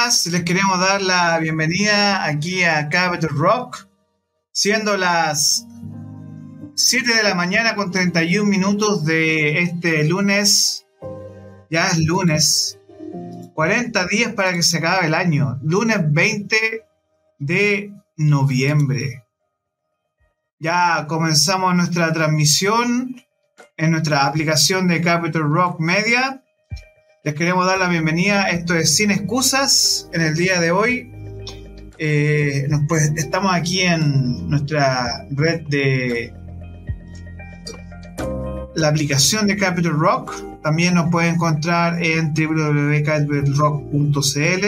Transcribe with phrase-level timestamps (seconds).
[0.00, 3.86] les queremos dar la bienvenida aquí a Capital Rock,
[4.50, 5.66] siendo las
[6.74, 10.86] 7 de la mañana con 31 minutos de este lunes,
[11.70, 12.78] ya es lunes,
[13.52, 16.82] 40 días para que se acabe el año, lunes 20
[17.38, 19.26] de noviembre.
[20.58, 23.22] Ya comenzamos nuestra transmisión
[23.76, 26.42] en nuestra aplicación de Capital Rock Media
[27.22, 28.48] les queremos dar la bienvenida.
[28.48, 31.12] Esto es Sin Excusas en el día de hoy.
[31.98, 36.32] Eh, pues, estamos aquí en nuestra red de
[38.74, 40.32] la aplicación de Capital Rock.
[40.62, 44.66] También nos pueden encontrar en www.capitalrock.cl.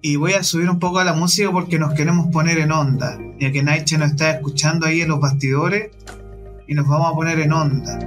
[0.00, 3.18] Y voy a subir un poco a la música porque nos queremos poner en onda,
[3.38, 5.90] ya que Naiche nos está escuchando ahí en los bastidores
[6.66, 7.98] y nos vamos a poner en onda.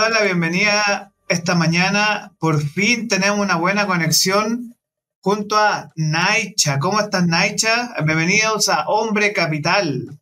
[0.00, 2.32] Dar la bienvenida esta mañana.
[2.38, 4.74] Por fin tenemos una buena conexión
[5.20, 6.78] junto a Naicha.
[6.78, 7.94] ¿Cómo estás, Naicha?
[8.02, 10.18] Bienvenidos a Hombre Capital.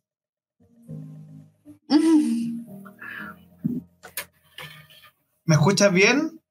[5.45, 6.41] ¿Me escuchas bien?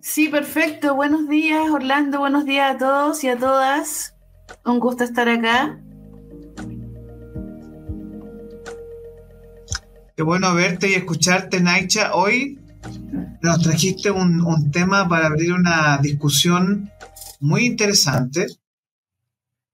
[0.00, 0.94] Sí, perfecto.
[0.94, 2.20] Buenos días, Orlando.
[2.20, 4.14] Buenos días a todos y a todas.
[4.64, 5.80] Un gusto estar acá.
[10.20, 12.12] Qué bueno verte y escucharte, Naicha.
[12.12, 12.58] Hoy
[13.40, 16.90] nos trajiste un, tema para abrir una discusión
[17.40, 18.46] muy interesante.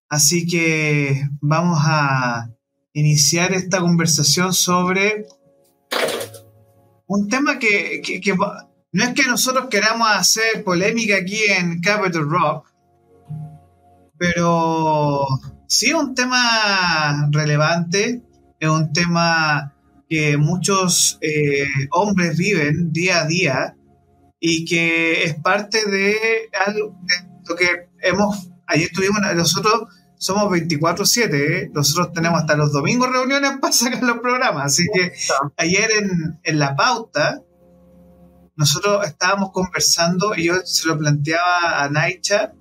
[0.08, 2.48] Así que vamos a
[2.92, 5.26] iniciar esta conversación sobre
[7.08, 8.00] un tema que,
[8.92, 12.72] no es que nosotros queramos hacer polémica aquí en Capital Rock,
[14.16, 15.26] pero
[15.66, 18.22] sí es un tema relevante,
[18.60, 19.72] es un tema
[20.08, 23.76] que muchos eh, hombres viven día a día
[24.38, 26.16] y que es parte de,
[26.66, 26.96] algo,
[27.48, 31.70] lo que hemos, ayer tuvimos, nosotros somos 24/7, ¿eh?
[31.74, 35.12] nosotros tenemos hasta los domingos reuniones para sacar los programas, así que
[35.56, 37.42] ayer en, en la pauta
[38.56, 42.52] nosotros estábamos conversando y yo se lo planteaba a Naicha,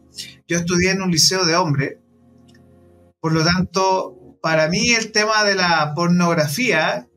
[0.47, 1.97] yo estudié en un liceo de hombres,
[3.22, 7.07] por lo tanto, para mí el tema de la pornografía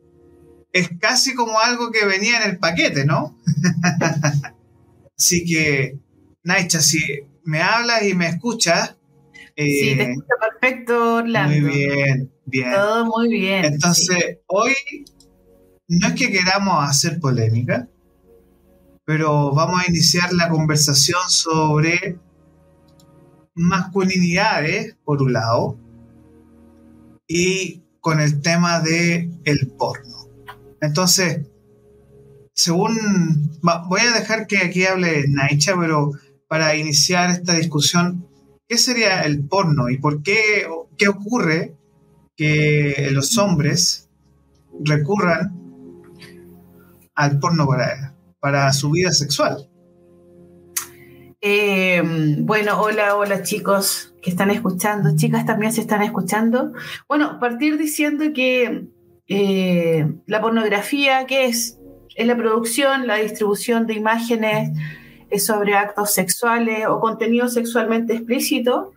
[0.73, 3.37] es casi como algo que venía en el paquete, ¿no?
[5.19, 5.99] Así que,
[6.45, 7.01] Naicha, si
[7.45, 8.97] me hablas y me escuchas.
[9.57, 11.67] sí, te eh, escucho perfecto, Orlando.
[11.67, 12.73] Muy bien, bien.
[12.73, 13.65] Todo muy bien.
[13.65, 14.75] Entonces, hoy
[15.89, 17.89] no es que queramos hacer polémica,
[19.05, 22.19] pero vamos a iniciar la conversación sobre
[23.55, 25.79] masculinidades, por un lado,
[27.27, 30.18] y con el tema de el porno.
[30.81, 31.47] Entonces,
[32.53, 32.97] según,
[33.63, 36.13] voy a dejar que aquí hable Naicha, pero
[36.49, 38.27] para iniciar esta discusión,
[38.67, 40.67] ¿qué sería el porno y por qué,
[40.97, 41.77] qué ocurre
[42.37, 44.09] que los hombres
[44.81, 45.55] recurran
[47.15, 49.69] al porno para, para su vida sexual?
[51.41, 52.03] Eh,
[52.41, 56.73] bueno, hola, hola chicos que están escuchando, chicas también se están escuchando.
[57.09, 58.89] Bueno, partir diciendo que
[59.29, 61.79] eh, la pornografía, ¿qué es?
[62.15, 64.71] Es la producción, la distribución de imágenes
[65.39, 68.93] sobre actos sexuales o contenido sexualmente explícito,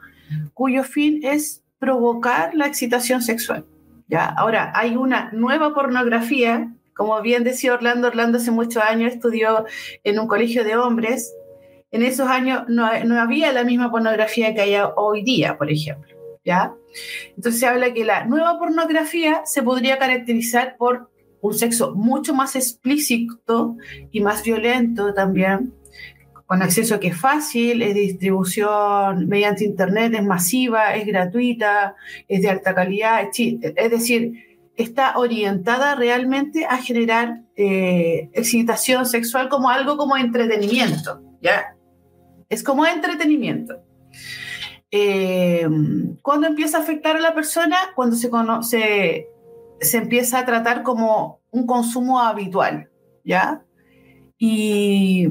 [0.54, 3.66] cuyo fin es provocar la excitación sexual.
[4.08, 4.26] ¿ya?
[4.26, 9.66] Ahora, hay una nueva pornografía, como bien decía Orlando, Orlando hace muchos años estudió
[10.04, 11.34] en un colegio de hombres,
[11.92, 16.16] en esos años no, no había la misma pornografía que hay hoy día, por ejemplo.
[16.46, 16.74] ¿ya?
[17.36, 21.10] Entonces se habla que la nueva pornografía se podría caracterizar por
[21.42, 23.76] un sexo mucho más explícito
[24.12, 25.74] y más violento también,
[26.46, 31.96] con acceso que es fácil, es de distribución mediante internet, es masiva, es gratuita,
[32.28, 34.34] es de alta calidad, es decir,
[34.76, 41.76] está orientada realmente a generar eh, excitación sexual como algo como entretenimiento, ¿ya?
[42.50, 43.76] Es como entretenimiento.
[44.92, 45.68] Eh,
[46.22, 47.78] ¿Cuándo empieza a afectar a la persona?
[47.96, 49.28] Cuando se, conoce,
[49.80, 52.90] se empieza a tratar como un consumo habitual,
[53.24, 53.64] ¿ya?
[54.38, 55.28] Y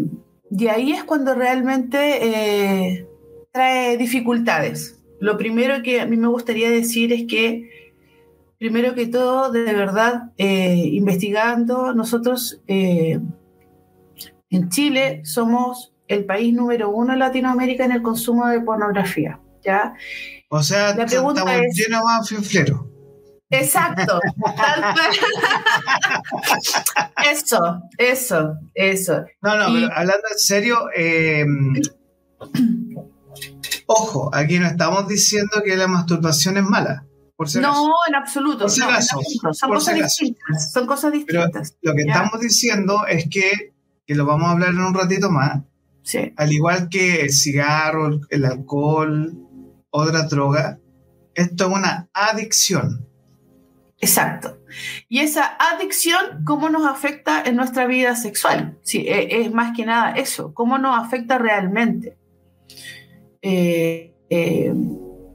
[0.51, 3.07] de ahí es cuando realmente eh,
[3.53, 5.01] trae dificultades.
[5.21, 7.97] Lo primero que a mí me gustaría decir es que
[8.59, 13.21] primero que todo, de verdad, eh, investigando, nosotros eh,
[14.51, 19.41] en Chile somos el país número uno en Latinoamérica en el consumo de pornografía.
[19.63, 19.95] ¿Ya?
[20.49, 22.33] O sea, la pregunta estamos es, llenos más
[23.51, 24.21] Exacto.
[27.31, 29.25] eso, eso, eso.
[29.43, 31.45] No, no, pero hablando en serio, eh,
[33.87, 37.05] ojo, aquí no estamos diciendo que la masturbación es mala.
[37.61, 38.61] no, en absoluto.
[38.61, 39.19] Por si acaso.
[39.53, 41.77] Son, cosas distintas, son cosas distintas.
[41.83, 43.75] lo que estamos diciendo es que,
[44.07, 45.61] que lo vamos a hablar en un ratito más.
[46.03, 46.33] Sí.
[46.37, 49.50] Al igual que el cigarro, el alcohol,
[49.91, 50.79] otra droga,
[51.35, 53.07] esto es una adicción.
[53.99, 54.59] Exacto.
[55.09, 58.79] Y esa adicción, ¿cómo nos afecta en nuestra vida sexual?
[58.83, 62.17] Sí, e, es más que nada eso, ¿cómo nos afecta realmente?
[63.43, 64.73] Eh, eh,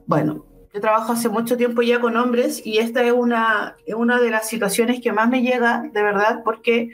[0.06, 4.30] bueno, yo trabajo hace mucho tiempo ya con hombres y esta es una, una de
[4.30, 6.90] las situaciones que más me llega, de verdad, porque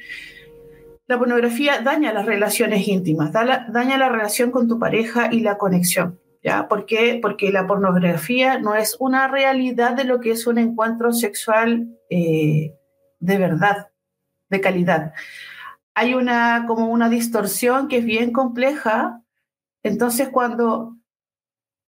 [1.06, 6.21] la pornografía daña las relaciones íntimas, daña la relación con tu pareja y la conexión.
[6.42, 6.66] ¿Ya?
[6.66, 7.18] ¿Por qué?
[7.22, 12.74] Porque la pornografía no es una realidad de lo que es un encuentro sexual eh,
[13.20, 13.92] de verdad,
[14.50, 15.12] de calidad.
[15.94, 19.22] Hay una como una distorsión que es bien compleja.
[19.84, 20.96] Entonces, cuando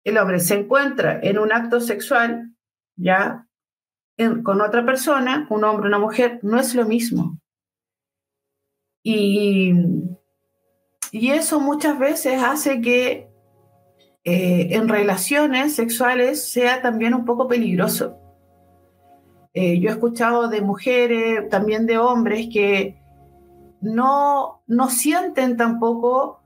[0.04, 2.54] el hombre se encuentra en un acto sexual,
[2.98, 3.48] ya
[4.44, 7.40] con otra persona, un hombre, una mujer, no es lo mismo.
[9.04, 9.74] Y,
[11.12, 13.31] y eso muchas veces hace que
[14.24, 18.18] eh, en relaciones sexuales sea también un poco peligroso.
[19.54, 23.02] Eh, yo he escuchado de mujeres, también de hombres, que
[23.82, 26.42] no, no sienten tampoco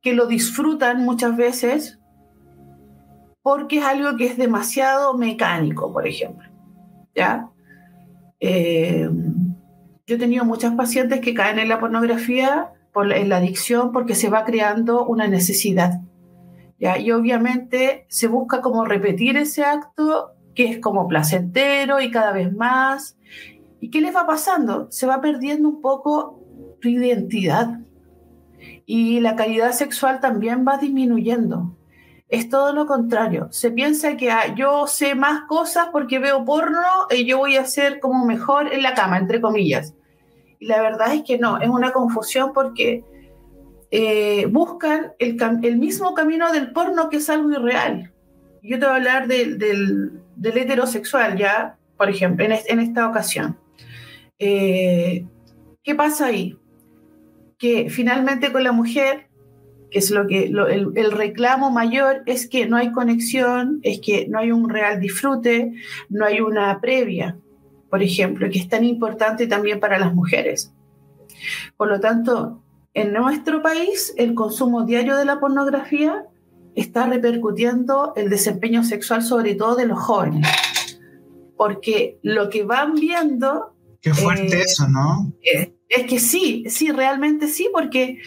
[0.00, 1.98] que lo disfrutan muchas veces
[3.42, 6.48] porque es algo que es demasiado mecánico, por ejemplo.
[7.14, 7.48] ¿ya?
[8.38, 9.08] Eh,
[10.06, 14.14] yo he tenido muchas pacientes que caen en la pornografía, por, en la adicción, porque
[14.14, 16.00] se va creando una necesidad.
[16.80, 22.52] Y obviamente se busca como repetir ese acto que es como placentero y cada vez
[22.54, 23.18] más.
[23.80, 24.90] ¿Y qué les va pasando?
[24.90, 26.40] Se va perdiendo un poco
[26.80, 27.80] tu identidad
[28.86, 31.76] y la calidad sexual también va disminuyendo.
[32.28, 33.48] Es todo lo contrario.
[33.50, 37.64] Se piensa que ah, yo sé más cosas porque veo porno y yo voy a
[37.66, 39.94] ser como mejor en la cama, entre comillas.
[40.58, 43.04] Y la verdad es que no, es una confusión porque
[43.90, 48.12] eh, buscan el, mismo camino del porno que es algo irreal.
[48.62, 53.58] Yo te voy a hablar del, heterosexual, ya, por ejemplo, en, esta ocasión.
[54.38, 55.24] Eh,
[55.82, 56.56] ¿Qué pasa ahí?
[57.58, 59.28] Que finalmente con la mujer,
[59.90, 64.28] que es lo que el, el, reclamo mayor es que no hay conexión, es que
[64.28, 65.72] no hay un real disfrute,
[66.08, 67.36] no hay una previa,
[67.88, 70.72] por ejemplo, que es tan importante también para las mujeres.
[71.76, 72.62] Por lo tanto,
[72.94, 76.24] en nuestro país, el consumo diario de la pornografía
[76.74, 80.46] está repercutiendo el desempeño sexual, sobre todo de los jóvenes.
[81.56, 83.74] Porque lo que van viendo.
[84.00, 85.32] Qué fuerte eh, eso, ¿no?
[85.42, 88.18] Eh, es, que sí, sí, realmente sí, porque.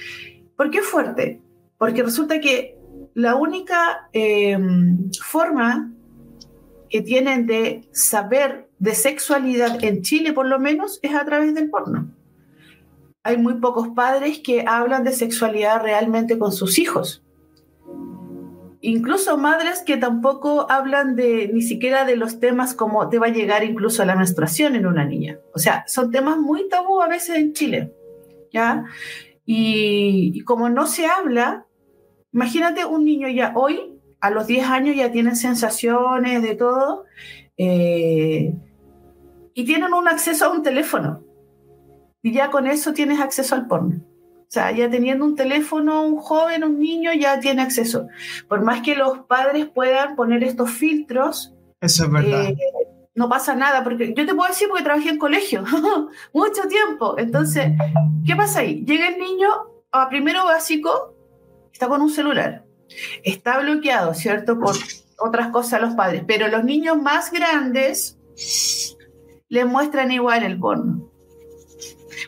[0.56, 1.42] ¿Por qué es fuerte?
[1.78, 2.78] Porque resulta que
[3.16, 4.58] la única eh,
[5.22, 5.92] forma
[6.90, 11.70] que tienen de saber de sexualidad en Chile, por lo menos, es a través del
[11.70, 12.14] porno
[13.24, 17.24] hay muy pocos padres que hablan de sexualidad realmente con sus hijos.
[18.82, 23.32] Incluso madres que tampoco hablan de ni siquiera de los temas como te va a
[23.32, 25.40] llegar incluso la menstruación en una niña.
[25.54, 27.94] O sea, son temas muy tabú a veces en Chile.
[28.52, 28.84] ¿Ya?
[29.46, 31.66] Y, como no se habla,
[32.34, 37.06] imagínate un niño ya hoy, a los 10 años ya tienen sensaciones de todo,
[37.58, 38.54] eh,
[39.54, 41.24] y tienen un acceso a un teléfono
[42.24, 43.98] y ya con eso tienes acceso al porno.
[43.98, 48.08] O sea, ya teniendo un teléfono, un joven, un niño ya tiene acceso.
[48.48, 52.46] Por más que los padres puedan poner estos filtros, eso es verdad.
[52.46, 52.58] Eh,
[53.14, 55.64] no pasa nada, porque yo te puedo decir porque trabajé en colegio
[56.34, 57.18] mucho tiempo.
[57.18, 57.74] Entonces,
[58.26, 58.86] ¿qué pasa ahí?
[58.86, 59.50] Llega el niño
[59.92, 61.14] a primero básico,
[61.74, 62.64] está con un celular,
[63.24, 64.58] está bloqueado, ¿cierto?
[64.60, 64.76] Por
[65.20, 68.18] otras cosas a los padres, pero los niños más grandes
[69.50, 71.13] le muestran igual el porno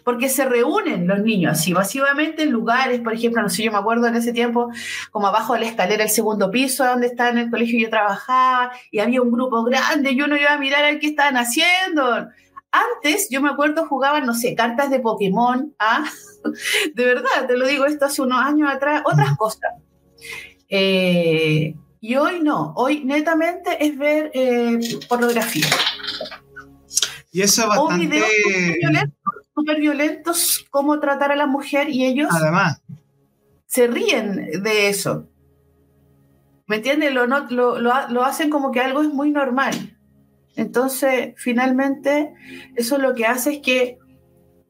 [0.03, 3.77] porque se reúnen los niños así masivamente en lugares, por ejemplo, no sé, yo me
[3.77, 4.69] acuerdo en ese tiempo,
[5.11, 8.71] como abajo de la escalera, el segundo piso, donde estaba en el colegio yo trabajaba,
[8.91, 12.27] y había un grupo grande, y uno iba a mirar a qué estaban haciendo.
[12.71, 16.05] Antes, yo me acuerdo, jugaban, no sé, cartas de Pokémon, ¿ah?
[16.93, 19.71] de verdad, te lo digo esto hace unos años atrás, otras cosas.
[20.69, 25.67] Eh, y hoy no, hoy netamente es ver eh, pornografía.
[27.31, 28.23] Y eso es bastante...
[29.55, 32.29] súper violentos, cómo tratar a la mujer y ellos...
[32.31, 32.81] Además.
[33.65, 35.27] Se ríen de eso.
[36.67, 37.13] ¿Me entiendes?
[37.13, 39.97] Lo, lo, lo, hacen como que algo es muy normal.
[40.55, 42.33] Entonces, finalmente,
[42.75, 43.99] eso lo que hace es que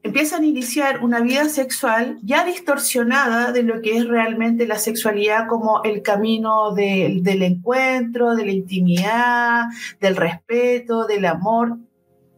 [0.02, 5.46] empiezan a iniciar una vida sexual ya distorsionada de lo que es realmente la sexualidad
[5.48, 9.64] como el camino del encuentro, de la intimidad,
[10.00, 11.78] del respeto, del amor,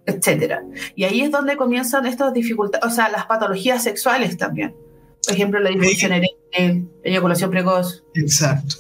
[0.09, 0.55] etc.
[0.97, 4.75] Y ahí es donde comienzan estas dificultades, o sea, las patologías sexuales también.
[5.25, 8.05] Por ejemplo, la disfunción eréctil, eyaculación precoz.
[8.15, 8.77] Exacto.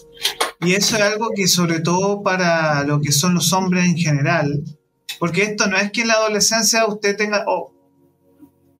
[0.60, 4.64] Y eso es algo que sobre todo para lo que son los hombres en general,
[5.18, 7.72] porque esto no es que en la adolescencia usted tenga, oh,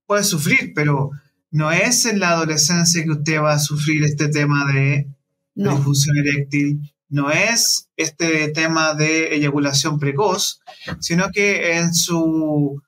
[0.07, 1.11] puede sufrir, pero
[1.51, 5.07] no es en la adolescencia que usted va a sufrir este tema de
[5.55, 10.61] disfunción eréctil, no es este tema de eyaculación precoz,
[11.01, 12.83] sino que en su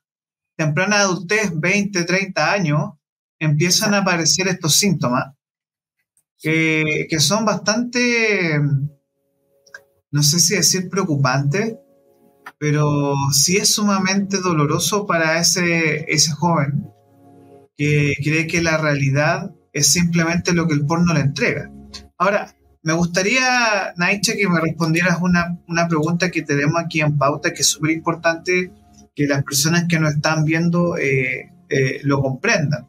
[0.55, 2.91] temprana adultez, 20, 30 años,
[3.39, 5.33] empiezan a aparecer estos síntomas
[6.41, 8.59] que, son bastante,
[10.11, 11.75] no sé si decir preocupantes,
[12.57, 16.87] pero sí es sumamente doloroso para ese, ese joven
[17.77, 21.71] que cree que la realidad es simplemente lo que el porno le entrega.
[22.17, 27.61] Ahora, me gustaría, Naiche, que me respondieras una, pregunta que tenemos aquí en pauta, que
[27.61, 28.71] es súper importante
[29.15, 32.87] que las personas que nos están viendo eh, eh, lo comprendan.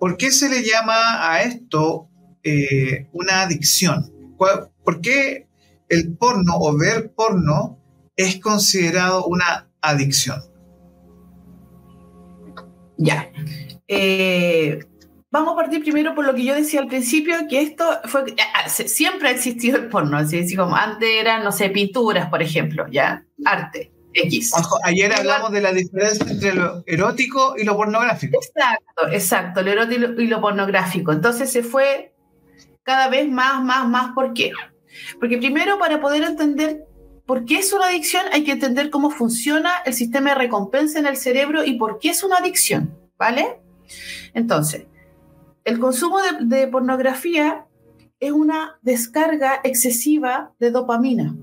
[0.00, 2.08] ¿Por qué se le llama a esto
[2.50, 4.12] eh, una adicción.
[4.38, 5.48] ¿Por qué
[5.88, 7.78] el porno o ver porno
[8.16, 10.40] es considerado una adicción?
[12.96, 13.30] Ya.
[15.38, 18.34] Vamos a partir primero por lo que yo decía al principio, que esto fue,
[18.68, 23.24] siempre ha existido el porno, así, como antes eran, no sé, pinturas, por ejemplo, ya,
[23.44, 23.92] arte.
[24.14, 24.52] X.
[24.82, 28.40] ayer hablamos de la diferencia entre lo erótico y lo pornográfico.
[28.42, 31.12] Exacto, exacto, lo erótico y lo pornográfico.
[31.12, 32.14] Entonces se fue
[32.82, 34.14] cada vez más, más, más.
[34.14, 34.50] ¿Por qué?
[35.20, 36.84] Porque primero para poder entender
[37.26, 41.06] por qué es una adicción hay que entender cómo funciona el sistema de recompensa en
[41.06, 43.60] el cerebro y por qué es una adicción, ¿vale?
[44.34, 44.86] Entonces,
[45.68, 47.66] el consumo de, pornografía
[48.20, 51.36] es una descarga excesiva de dopamina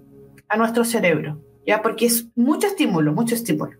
[0.49, 1.83] a nuestro cerebro, ¿ya?
[1.83, 3.77] Porque es mucho estímulo, mucho estímulo.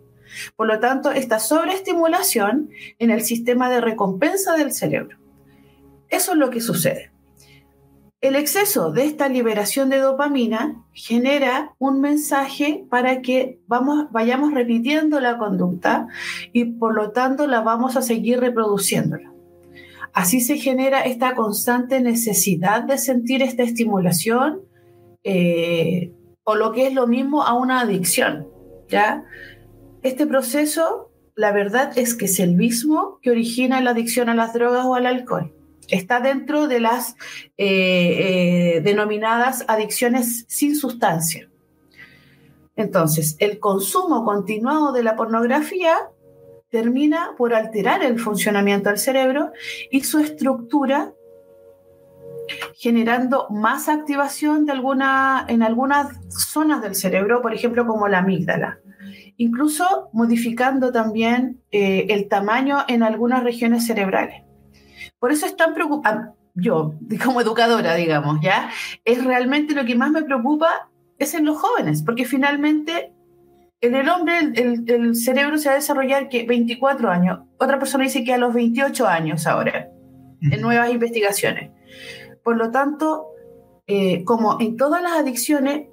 [0.56, 5.18] Por lo tanto, esta sobreestimulación en el sistema de recompensa del cerebro.
[6.10, 7.12] Eso es lo que sucede.
[8.22, 15.20] El exceso de esta liberación de dopamina genera un mensaje para que vamos, vayamos repitiendo
[15.20, 16.06] la conducta
[16.54, 19.35] y por lo tanto la vamos a seguir reproduciéndola.
[20.16, 24.62] Así se genera esta constante necesidad de sentir esta estimulación
[25.24, 28.48] eh, o lo que es lo mismo a una adicción.
[28.88, 29.26] ¿ya?
[30.04, 34.54] Este proceso, la verdad es que es el mismo que origina la adicción a las
[34.54, 35.52] drogas o al alcohol
[35.90, 37.16] está dentro de las
[37.58, 41.50] eh, eh, denominadas adicciones sin sustancia.
[42.76, 45.96] Entonces, el consumo continuado de la pornografía
[46.76, 49.54] termina por alterar el funcionamiento del cerebro
[49.90, 51.14] y su estructura,
[52.76, 58.80] generando más activación en algunas zonas del cerebro, por ejemplo, como la amígdala.
[59.38, 64.44] Incluso modificando también eh, el tamaño en algunas regiones cerebrales.
[65.18, 68.70] Por eso es tan preocupante, yo como educadora, digamos, ¿ya?
[69.06, 70.90] Es realmente lo que más me preocupa
[71.20, 73.15] es en los jóvenes, porque finalmente
[73.82, 78.24] en el hombre el, cerebro se va a desarrollar que 24 años, otra persona dice
[78.24, 79.90] que a los 28 años ahora,
[80.42, 81.72] en nuevas investigaciones.
[82.44, 83.28] Por lo tanto,
[83.88, 85.88] eh, como en todas las adicciones,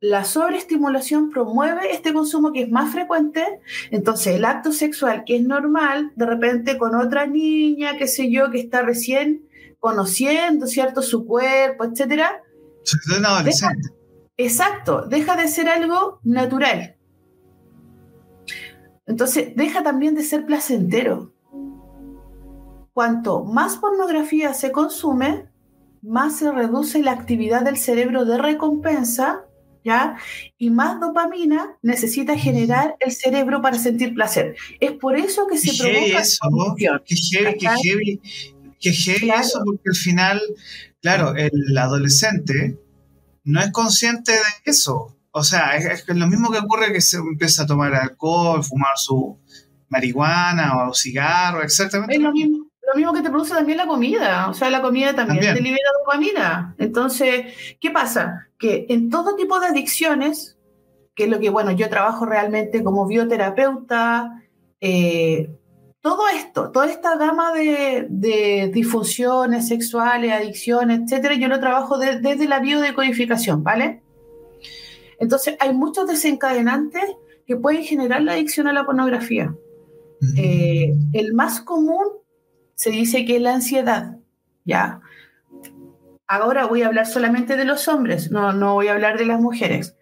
[0.00, 3.44] la sobreestimulación promueve este consumo que es más frecuente,
[3.90, 8.50] entonces el acto sexual que es normal, de repente con otra niña, qué sé yo,
[8.50, 9.48] que está recién
[9.80, 11.02] conociendo, ¿cierto?
[11.02, 12.42] Su cuerpo, etcétera.
[13.26, 13.88] adolescente.
[14.36, 16.97] exacto, deja de ser algo natural.
[19.08, 21.32] Entonces, deja también de ser placentero.
[22.92, 25.46] Cuanto más pornografía se consume,
[26.02, 29.48] más se reduce la actividad del cerebro de recompensa
[29.84, 30.16] ¿ya?
[30.58, 34.56] Y más dopamina necesita generar el cerebro para sentir placer.
[34.80, 36.38] Es por eso que se provoca eso,
[37.04, 38.20] Qué heavy,
[38.80, 40.40] qué heavy, eso, porque al final,
[41.00, 42.78] claro, el adolescente
[43.44, 45.16] no es consciente de eso.
[45.38, 49.38] O sea, es, lo mismo que ocurre que se empieza a tomar alcohol, fumar su
[49.88, 52.14] marihuana o cigarro, exactamente.
[52.14, 55.14] Es lo mismo lo mismo que te produce también la comida, o sea, la comida
[55.14, 56.74] también, te libera dopamina.
[56.78, 58.48] Entonces, ¿qué pasa?
[58.58, 60.58] Que en todo tipo de adicciones
[61.18, 64.40] que es lo que, bueno, yo trabajo realmente como bioterapeuta,
[64.80, 65.50] eh,
[66.00, 72.60] todo esto, toda esta gama de, disfunciones sexuales, adicciones, etcétera, yo lo trabajo desde la
[72.60, 74.00] biodecodificación, ¿vale?
[75.18, 77.04] Entonces, hay muchos desencadenantes
[77.46, 79.54] que pueden generar la adicción a la pornografía.
[80.36, 82.04] Eh, el más común
[82.74, 84.16] se dice que es la ansiedad,
[84.64, 85.00] ¿ya?
[86.26, 89.40] Ahora voy a hablar solamente de los hombres, no, no voy a hablar de las
[89.40, 89.96] mujeres.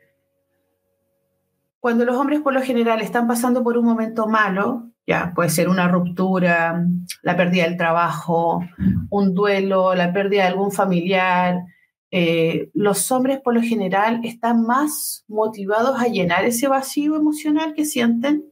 [1.80, 5.68] Cuando los hombres por lo general están pasando por un momento malo, ya puede ser
[5.68, 6.85] una ruptura,
[7.23, 8.64] la pérdida del trabajo,
[9.08, 11.64] un duelo, la pérdida de algún familiar,
[12.11, 17.85] eh, los hombres por lo general están más motivados a llenar ese vacío emocional que
[17.85, 18.45] sienten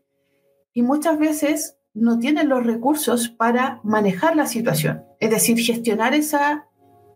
[0.73, 6.67] y muchas veces no tienen los recursos para manejar la situación, es decir, gestionar esa,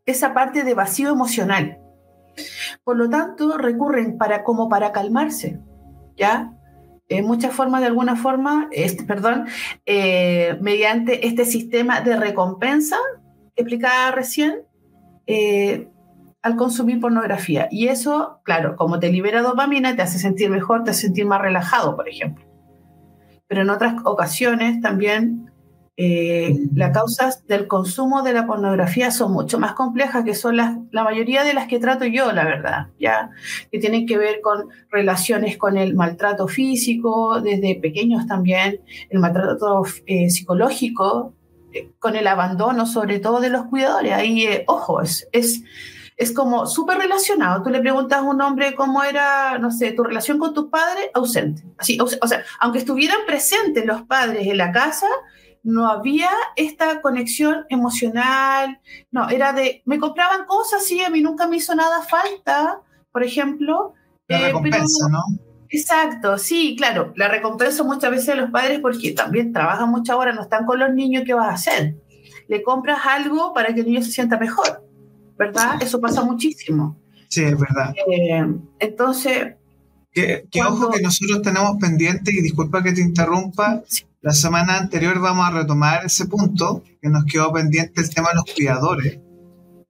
[0.07, 1.81] esa parte de vacío emocional.
[2.85, 5.59] Por lo tanto, recurren para como para calmarse,
[6.17, 6.55] ¿ya?
[7.09, 9.47] En muchas formas, de alguna forma, este, perdón,
[9.87, 12.99] eh, mediante este sistema de recompensa
[13.57, 14.63] que explicaba recién,
[15.27, 15.89] eh,
[16.43, 17.69] al consumir pornografía.
[17.71, 21.41] Y eso, claro, como te libera dopamina, te hace sentir mejor, te hace sentir más
[21.41, 22.45] relajado, por ejemplo.
[23.47, 25.49] Pero en otras ocasiones también
[26.01, 30.79] eh, las causas del consumo de la pornografía son mucho más complejas, que son la
[30.93, 33.31] mayoría de las que trato yo, la verdad, ya,
[33.73, 39.83] que tienen que ver con relaciones con el maltrato físico, desde pequeños también, el maltrato
[40.07, 41.35] eh, psicológico,
[41.73, 44.13] eh, con el abandono sobre todo de los cuidadores.
[44.13, 45.65] Ahí, ojo, es, es,
[46.19, 47.63] es como súper relacionado.
[47.63, 51.11] Tú le preguntas a un hombre cómo era, no sé, tu relación con tus padres,
[51.15, 51.63] ausente.
[51.79, 55.07] Así, o sea, aunque estuvieran presentes los padres en la casa,
[55.63, 58.81] no había esta conexión emocional,
[59.13, 62.81] no, era de, me compraban cosas, sí, a mí nunca me hizo nada falta,
[63.13, 63.95] por ejemplo.
[64.27, 65.23] La eh, recompensa, ¿no?
[65.71, 70.35] Exacto, sí, claro, la recompensa muchas veces a los padres porque también trabajan muchas horas,
[70.35, 71.97] no están con los niños, ¿qué vas a hacer?
[72.49, 74.88] Le compras algo para que el niño se sienta mejor,
[75.39, 75.83] ¿verdad?
[75.83, 76.99] Eso pasa muchísimo.
[77.29, 77.95] Sí, es verdad.
[78.11, 78.45] Eh,
[78.79, 79.55] entonces...
[80.13, 83.85] Que, ojo que nosotros tenemos pendiente, y disculpa que te interrumpa,
[84.21, 88.37] la semana anterior vamos a retomar ese punto que nos quedó pendiente el tema de
[88.37, 89.21] los cuidadores,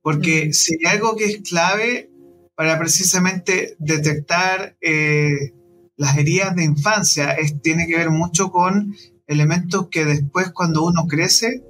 [0.03, 2.11] porque si hay algo que es clave
[2.55, 5.55] para precisamente detectar eh,
[5.97, 8.95] las heridas de infancia, es, tiene que ver mucho con
[9.27, 11.63] elementos que después cuando uno crece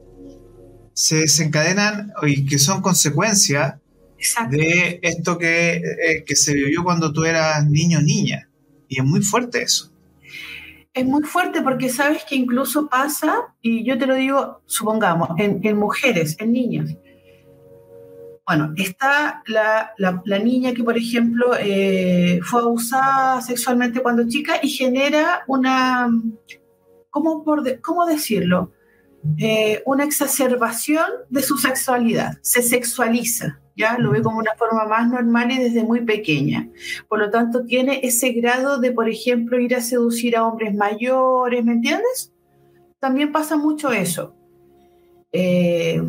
[0.98, 3.80] se desencadenan y que son consecuencia
[4.50, 8.48] de esto que, eh, que se vivió cuando tú eras niño o niña.
[8.88, 9.92] Y es muy fuerte eso
[10.98, 15.76] es muy fuerte porque sabes que incluso pasa, y yo te lo digo, supongamos, en,
[15.76, 16.96] mujeres, en niñas.
[18.46, 19.94] Bueno, está la,
[20.42, 26.08] niña que, por ejemplo, eh, fue abusada sexualmente cuando chica y genera una,
[27.10, 28.72] ¿cómo, por cómo decirlo?
[29.36, 35.08] Eh, una exacerbación de su sexualidad, se sexualiza ya lo ve como una forma más
[35.08, 36.68] normal y desde muy pequeña.
[37.08, 41.64] Por lo tanto, tiene ese grado de, por ejemplo, ir a seducir a hombres mayores,
[41.64, 42.32] ¿me entiendes?
[42.98, 44.34] También pasa mucho eso.
[45.30, 46.02] Eh,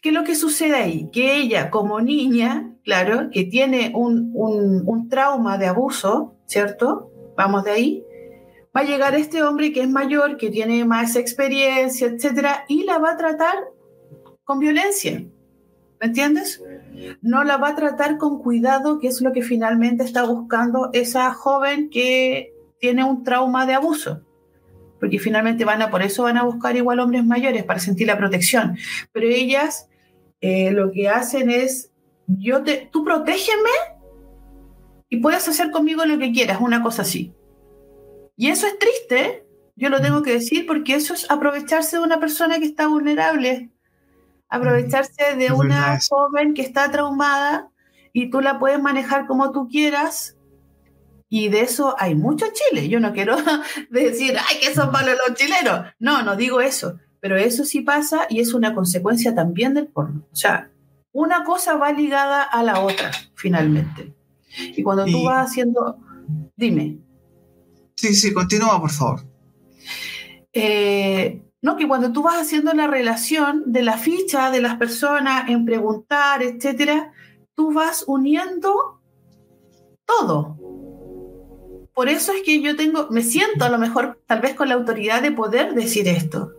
[0.00, 1.10] ¿Qué es lo que sucede ahí?
[1.12, 7.10] Que ella, como niña, claro, que tiene un, un trauma de abuso, ¿cierto?
[7.36, 8.05] Vamos de ahí.
[8.76, 12.98] Va a llegar este hombre que es mayor, que tiene más experiencia, etcétera, y la
[12.98, 13.54] va a tratar
[14.44, 15.24] con violencia.
[15.98, 16.62] ¿Me entiendes?
[17.22, 21.32] No la va a tratar con cuidado, que es lo que finalmente está buscando esa
[21.32, 24.20] joven que tiene un trauma de abuso.
[25.00, 28.18] Porque finalmente van a, por eso van a buscar igual hombres mayores para sentir la
[28.18, 28.76] protección.
[29.12, 29.88] Pero ellas
[30.42, 31.92] eh, lo que hacen es,
[32.26, 33.70] yo te, tú protégeme
[35.08, 37.32] y puedes hacer conmigo lo que quieras, una cosa así.
[38.36, 39.46] Y eso es triste,
[39.76, 43.70] yo lo tengo que decir, porque eso es aprovecharse de una persona que está vulnerable
[44.48, 47.70] aprovecharse de una joven que está traumada
[48.12, 50.36] y tú la puedes manejar como tú quieras.
[51.28, 52.88] Y de eso hay mucho Chile.
[52.88, 53.36] Yo no quiero
[53.90, 55.86] decir, ay, que son malos los chilenos.
[55.98, 56.98] No, no digo eso.
[57.20, 60.26] Pero eso sí pasa y es una consecuencia también del porno.
[60.30, 60.70] O sea,
[61.12, 64.14] una cosa va ligada a la otra, finalmente.
[64.76, 65.98] Y cuando tú vas haciendo...
[66.56, 66.98] Dime.
[67.96, 69.20] Sí, sí, continúa, por favor.
[70.52, 71.76] Eh, ¿no?
[71.76, 76.42] Que cuando tú vas haciendo la relación de la ficha de las personas en preguntar,
[76.42, 77.12] etcétera,
[77.54, 79.00] tú vas uniendo
[80.04, 80.56] todo.
[81.94, 84.74] Por eso es que yo tengo, me siento a lo mejor tal vez con la
[84.74, 86.52] autoridad de poder decir esto,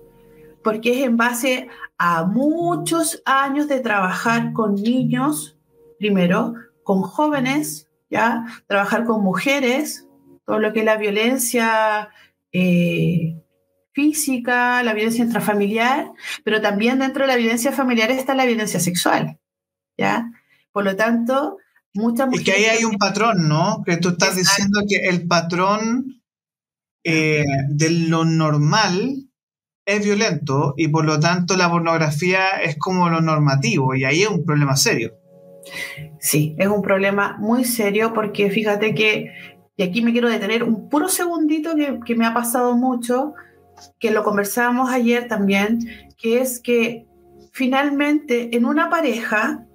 [0.63, 1.69] porque es en base
[1.99, 5.55] a muchos años de trabajar con niños,
[5.99, 10.06] primero, con jóvenes, ya, trabajar con mujeres,
[10.47, 12.09] todo lo que es la violencia
[12.53, 13.43] eh,
[13.91, 16.11] física, la violencia intrafamiliar,
[16.45, 19.39] pero también dentro de la violencia familiar está la violencia sexual,
[19.97, 20.31] ¿ya?
[20.71, 21.57] Por lo tanto,
[21.93, 22.41] muchas mujeres...
[22.41, 23.83] Y que ahí hay un patrón, ¿no?
[23.85, 26.21] Que tú estás diciendo que el patrón
[27.03, 29.27] eh, de lo normal
[29.85, 34.29] es violento y por lo tanto la pornografía es como lo normativo y ahí es
[34.29, 35.13] un problema serio.
[36.19, 39.33] Sí, es un problema muy serio porque fíjate que,
[39.77, 43.33] y aquí me quiero detener un puro segundito que, que me ha pasado mucho,
[43.99, 45.79] que lo conversábamos ayer también,
[46.17, 47.05] que es que
[47.51, 49.65] finalmente en una pareja,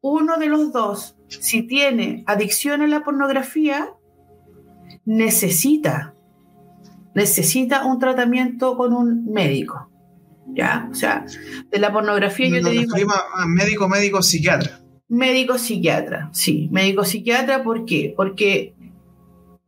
[0.00, 3.90] uno de los dos, si tiene adicción a la pornografía,
[5.04, 6.14] necesita
[7.14, 9.88] necesita un tratamiento con un médico.
[10.54, 10.88] ¿Ya?
[10.90, 11.24] O sea,
[11.70, 12.94] de la pornografía yo te digo.
[13.46, 14.80] médico, médico, psiquiatra.
[15.08, 18.12] Médico psiquiatra, sí, médico psiquiatra, ¿por qué?
[18.16, 18.74] Porque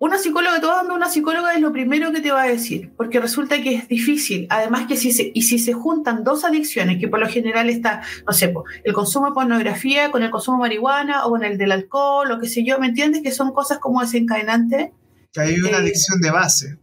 [0.04, 3.20] una psicóloga, todo dando una psicóloga es lo primero que te va a decir, porque
[3.20, 4.46] resulta que es difícil.
[4.50, 8.02] Además que si se, y si se juntan dos adicciones, que por lo general está,
[8.26, 8.52] no sé,
[8.84, 12.38] el consumo de pornografía con el consumo de marihuana o con el del alcohol, o
[12.38, 13.22] qué sé yo, ¿me entiendes?
[13.22, 14.90] Que son cosas como desencadenantes.
[15.32, 16.78] Que hay una eh, adicción de base.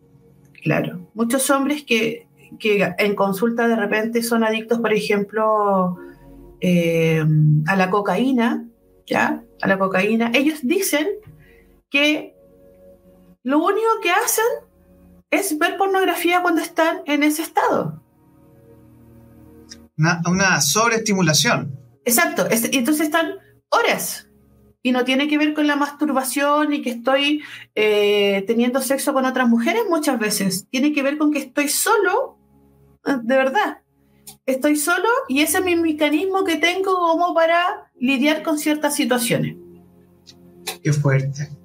[0.63, 2.27] Claro, muchos hombres que,
[2.59, 5.97] en consulta de repente son adictos, por ejemplo,
[6.59, 7.23] eh,
[7.67, 8.65] a la cocaína,
[9.05, 9.43] ¿ya?
[9.61, 10.31] A la cocaína.
[10.33, 11.07] Ellos dicen
[11.91, 12.30] que
[13.43, 14.45] lo único que hacen
[15.29, 18.01] es ver pornografía cuando están en ese estado.
[19.97, 21.77] Una, una sobreestimulación.
[22.05, 23.35] Exacto, entonces están
[23.69, 24.27] horas
[24.83, 27.41] y no tiene que ver con la masturbación y que estoy
[27.75, 30.67] eh, teniendo sexo con otras mujeres muchas veces.
[30.69, 32.37] Tiene que ver con que estoy solo,
[33.05, 33.77] eh, de verdad.
[34.45, 39.55] Estoy solo y ese es mi mecanismo que tengo como para lidiar con ciertas situaciones.
[40.83, 41.60] Qué fuerte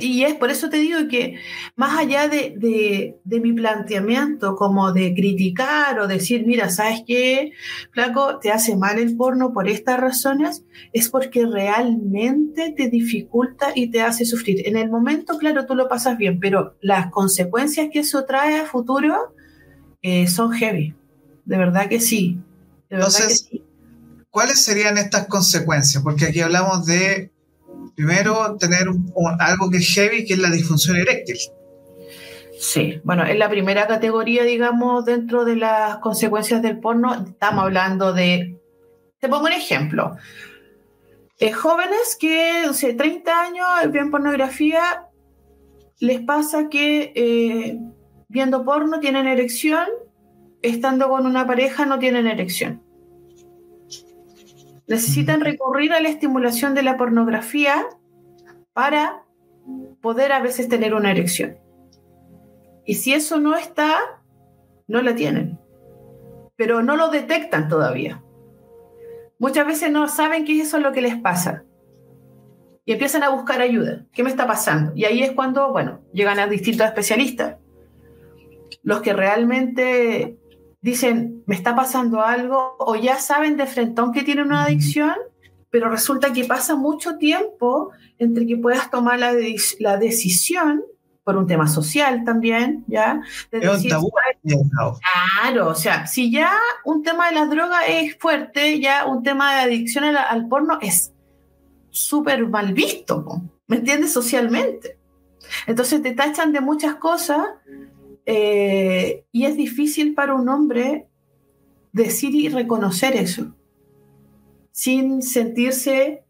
[0.00, 1.38] y es por eso te digo que
[1.76, 7.52] más allá de, mi planteamiento como de criticar o decir, mira, ¿sabes qué,
[7.92, 8.38] flaco?
[8.38, 14.02] Te hace mal el porno por estas razones, es porque realmente te dificulta y te
[14.02, 14.66] hace sufrir.
[14.66, 18.66] En el momento, claro, tú lo pasas bien, pero las consecuencias que eso trae a
[18.66, 19.34] futuro
[20.02, 20.94] eh, son heavy.
[21.44, 22.38] De verdad que sí.
[22.90, 23.62] De verdad que sí.
[24.34, 26.02] ¿cuáles serían estas consecuencias?
[26.02, 27.30] Porque aquí hablamos de
[27.94, 28.88] Primero, tener
[29.38, 31.36] algo que es heavy, que es la disfunción eréctil.
[32.58, 37.14] Sí, bueno, es la primera categoría, digamos, dentro de las consecuencias del porno.
[37.14, 38.58] Estamos hablando de,
[39.18, 40.16] te pongo un ejemplo.
[41.38, 45.06] Eh, jóvenes que, o sea, 30 años ven pornografía,
[45.98, 47.78] les pasa que eh,
[48.28, 49.86] viendo porno tienen erección,
[50.62, 52.83] estando con una pareja no tienen erección
[54.86, 57.86] necesitan recurrir a la estimulación de la pornografía
[58.72, 59.24] para
[60.00, 61.58] poder a veces tener una erección.
[62.84, 63.96] Y si eso no está,
[64.86, 65.58] no la tienen,
[66.56, 68.22] pero no lo detectan todavía.
[69.38, 71.64] Muchas veces no saben qué es eso lo que les pasa
[72.84, 74.04] y empiezan a buscar ayuda.
[74.12, 74.92] ¿Qué me está pasando?
[74.94, 77.56] Y ahí es cuando, bueno, llegan a distintos especialistas.
[78.82, 80.36] Los que realmente
[80.84, 85.14] dicen, me está pasando algo, o ya saben de frentón que tienen una adicción,
[85.70, 89.32] pero resulta que pasa mucho tiempo entre que puedas tomar la,
[89.78, 90.84] la decisión,
[91.24, 93.22] por un tema social también, ¿ya?
[95.40, 96.52] Claro, o sea, si ya
[96.84, 100.78] un tema de las drogas es fuerte, ya un tema de adicción al, al porno
[100.82, 101.14] es
[101.88, 103.24] súper mal visto,
[103.68, 104.12] ¿me entiendes?
[104.12, 104.98] Socialmente.
[105.66, 107.40] Entonces te tachan de muchas cosas
[108.26, 111.06] eh, y es difícil para un hombre
[111.92, 113.54] decir y reconocer eso,
[114.72, 116.24] sin sentirse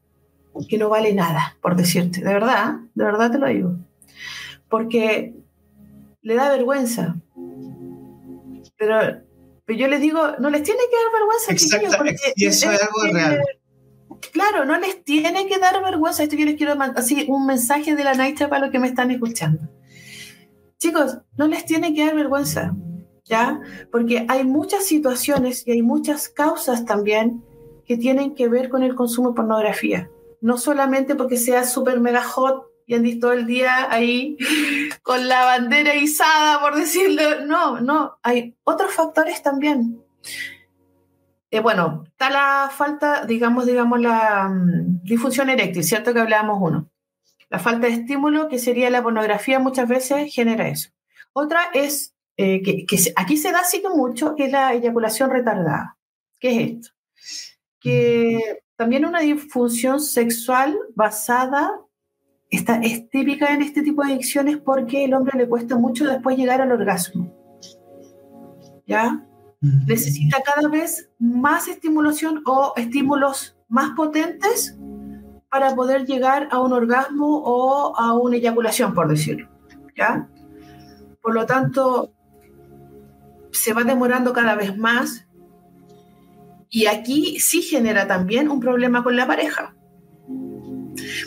[0.68, 2.20] que no vale nada, por decirte.
[2.20, 3.76] De verdad, de verdad te lo digo.
[4.68, 5.34] Porque
[6.22, 7.16] le da vergüenza.
[8.76, 9.22] Pero,
[9.68, 11.52] yo les digo, no les tiene que dar vergüenza.
[11.52, 12.04] Exacto,
[12.36, 13.42] y eso es, algo real.
[14.32, 16.22] Claro, no les tiene que dar vergüenza.
[16.22, 19.10] Esto yo les quiero así un mensaje de la Naita para los que me están
[19.10, 19.68] escuchando.
[20.84, 22.74] Chicos, no les tiene que dar vergüenza,
[23.24, 23.58] ¿ya?
[23.90, 27.42] Porque hay muchas situaciones y hay muchas causas también
[27.86, 30.10] que tienen que ver con el consumo de pornografía.
[30.42, 34.36] No solamente porque sea súper mega hot y andís todo el día ahí
[35.02, 37.46] con la bandera izada, por decirlo.
[37.46, 40.02] No, no, hay otros factores también.
[41.50, 46.12] Eh, bueno, está la falta, digamos, digamos, la mm, difusión eréctil, ¿cierto?
[46.12, 46.90] Que hablábamos uno.
[47.50, 50.90] La falta de estímulo, que sería la pornografía, muchas veces genera eso.
[51.32, 55.96] Otra es, eh, que, aquí se da así que mucho, que es la eyaculación retardada.
[56.38, 56.88] ¿Qué es esto?
[57.80, 61.70] Que también una disfunción sexual basada
[62.54, 66.36] esta es típica en este tipo de adicciones porque el hombre le cuesta mucho después
[66.36, 67.34] llegar al orgasmo.
[68.86, 69.26] ¿Ya?
[69.60, 74.76] Necesita cada vez más estimulación o estímulos más potentes
[75.54, 79.48] para poder llegar a un orgasmo o a una eyaculación, por decirlo.
[79.96, 80.28] ¿Ya?
[81.22, 82.12] Por lo tanto,
[83.52, 85.28] se va demorando cada vez más
[86.68, 89.76] y aquí sí genera también un problema con la pareja.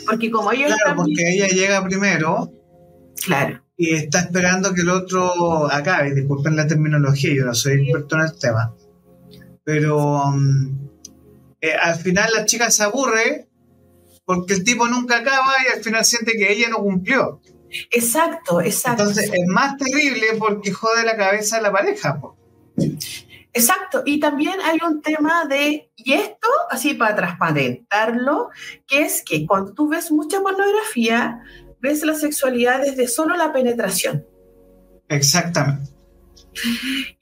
[0.04, 0.74] Porque como ellos...
[0.82, 2.52] Claro, porque ella llega primero.
[3.24, 3.62] Claro.
[3.78, 6.14] Y está esperando que el otro acabe.
[6.14, 8.74] Disculpen la terminología, yo no soy experto en el tema.
[9.64, 10.88] Pero mm,
[11.62, 13.47] eh, al final la chica se aburre
[14.28, 17.40] porque el tipo nunca acaba y al final siente que ella no cumplió.
[17.90, 19.04] Exacto, exacto.
[19.04, 22.20] Entonces es más terrible porque jode la cabeza a la pareja.
[23.54, 28.50] Exacto, y también hay un tema de, y esto, así para transparentarlo,
[28.86, 31.40] que es que cuando tú ves mucha pornografía,
[31.80, 34.26] ves la sexualidad desde solo la penetración.
[35.08, 35.90] Exactamente.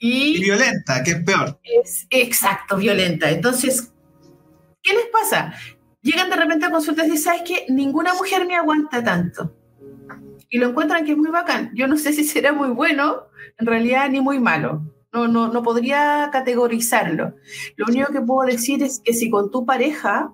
[0.01, 1.61] Y, violenta, que es peor.
[1.63, 3.31] Es, exacto, violenta.
[3.31, 3.93] Entonces,
[4.83, 5.55] ¿qué les pasa?
[6.07, 7.67] Llegan de repente a consultas y dicen, ¿sabes qué?
[7.69, 9.55] Ninguna mujer me aguanta tanto.
[10.49, 11.73] Y lo encuentran que es muy bacán.
[11.75, 13.25] Yo no sé si será muy bueno,
[13.59, 14.83] en realidad, ni muy malo
[15.17, 17.35] no, no, no podría categorizarlo.
[17.77, 20.33] Lo único que puedo decir es que si con tu pareja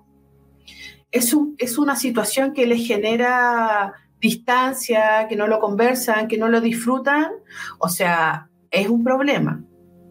[1.11, 6.61] es, es una situación que les genera distancia, que no lo conversan, que no lo
[6.61, 7.31] disfrutan,
[7.79, 9.63] o sea, es un problema.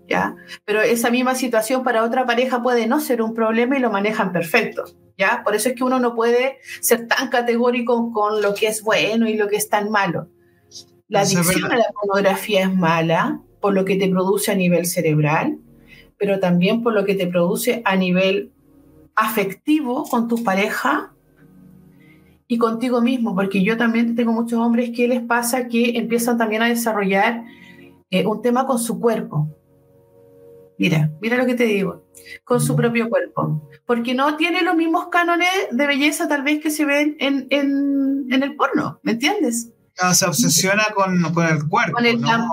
[0.09, 0.35] ¿Ya?
[0.65, 4.33] Pero esa misma situación para otra pareja puede no ser un problema y lo manejan
[4.33, 4.85] perfecto,
[5.23, 5.43] ¿ya?
[5.45, 9.29] Por eso es que uno no puede ser tan categórico con lo que es bueno
[9.29, 10.29] y lo que es tan malo.
[11.09, 15.59] La adicción a la pornografía es mala, por lo que te produce a nivel cerebral,
[16.19, 18.51] pero también por lo que te produce a nivel
[19.15, 21.13] afectivo con tu pareja
[22.49, 26.63] y contigo mismo, porque yo también tengo muchos hombres que les pasa que empiezan también
[26.63, 27.45] a desarrollar
[28.11, 29.49] eh, un tema con su cuerpo.
[30.83, 32.09] Mira, mira lo que te digo,
[32.43, 36.73] con su propio cuerpo, porque no tiene los mismos cánones de belleza tal vez que
[36.73, 39.71] se ven en, en el porno, ¿me entiendes?
[40.13, 41.93] se obsesiona con, con, el cuerpo.
[41.95, 42.51] Con el, tamaño.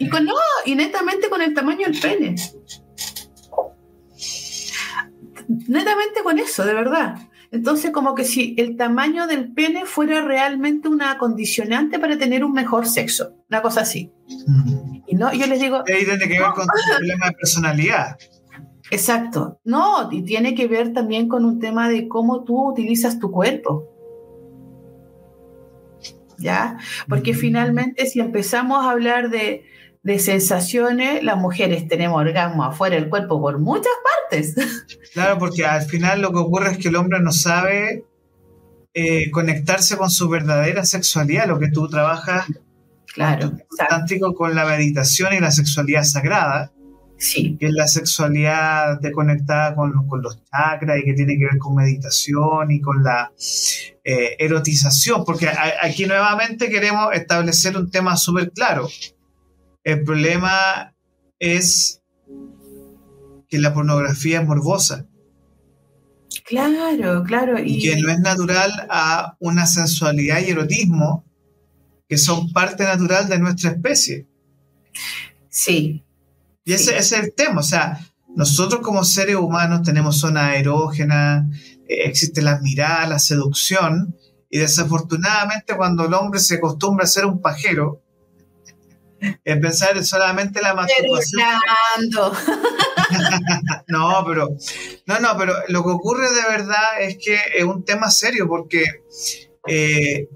[0.00, 0.32] y, con, no,
[0.64, 2.36] y netamente con el tamaño del pene.
[5.68, 7.18] Netamente con eso, de verdad.
[7.50, 12.52] Entonces, como que si el tamaño del pene fuera realmente una condicionante para tener un
[12.52, 14.10] mejor sexo, una cosa así.
[14.46, 14.95] Mm.
[15.16, 15.82] Y no, yo les digo.
[15.86, 18.18] Ahí tiene que ver con tu problema de personalidad.
[18.90, 19.60] Exacto.
[19.64, 23.96] No, y tiene que ver también con un tema de cómo tú utilizas tu cuerpo.
[26.38, 26.78] ¿ya?
[27.08, 29.64] Porque finalmente si empezamos a hablar de,
[30.18, 33.92] sensaciones, las mujeres tenemos orgasmo afuera del cuerpo por muchas
[34.30, 34.54] partes.
[35.12, 38.04] Claro, porque al final lo que ocurre es que el hombre no sabe
[38.92, 42.44] eh, conectarse con su verdadera sexualidad, lo que tú trabajas
[43.16, 43.56] claro,
[44.36, 46.72] con la meditación y la sexualidad sagrada.
[47.18, 47.56] Sí.
[47.58, 49.90] Que es la sexualidad de conectada con,
[50.22, 53.32] los chakras y que tiene que ver con meditación y con la
[54.04, 55.48] eh, erotización, porque
[55.80, 58.86] aquí nuevamente queremos establecer un tema súper claro.
[59.82, 60.94] El problema
[61.38, 62.02] es
[63.48, 65.06] que la pornografía es morbosa.
[66.44, 67.58] Claro, claro.
[67.58, 71.25] Y, y que no es natural a una sensualidad y erotismo
[72.08, 74.26] que son parte natural de nuestra especie.
[75.48, 76.06] Sí,
[76.66, 78.00] y ese, es el tema, o sea,
[78.34, 81.48] nosotros como seres humanos tenemos zona erógena,
[81.88, 84.16] eh, existe la mirada, la seducción,
[84.50, 88.02] y desafortunadamente cuando el hombre se acostumbra a ser un pajero,
[89.44, 91.40] en pensar solamente la masturbación.
[93.86, 94.48] no, pero
[95.06, 98.84] no, no, pero lo que ocurre de verdad es que es un tema serio porque
[99.68, 100.28] eh,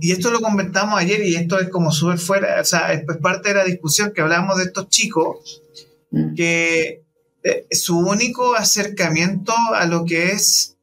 [0.00, 3.48] y esto lo comentamos ayer y esto es como súper fuera, o sea, es parte
[3.48, 5.62] de la discusión que hablamos de estos chicos,
[6.10, 6.34] mm.
[6.34, 7.04] que
[7.42, 10.76] eh, su único acercamiento a lo que es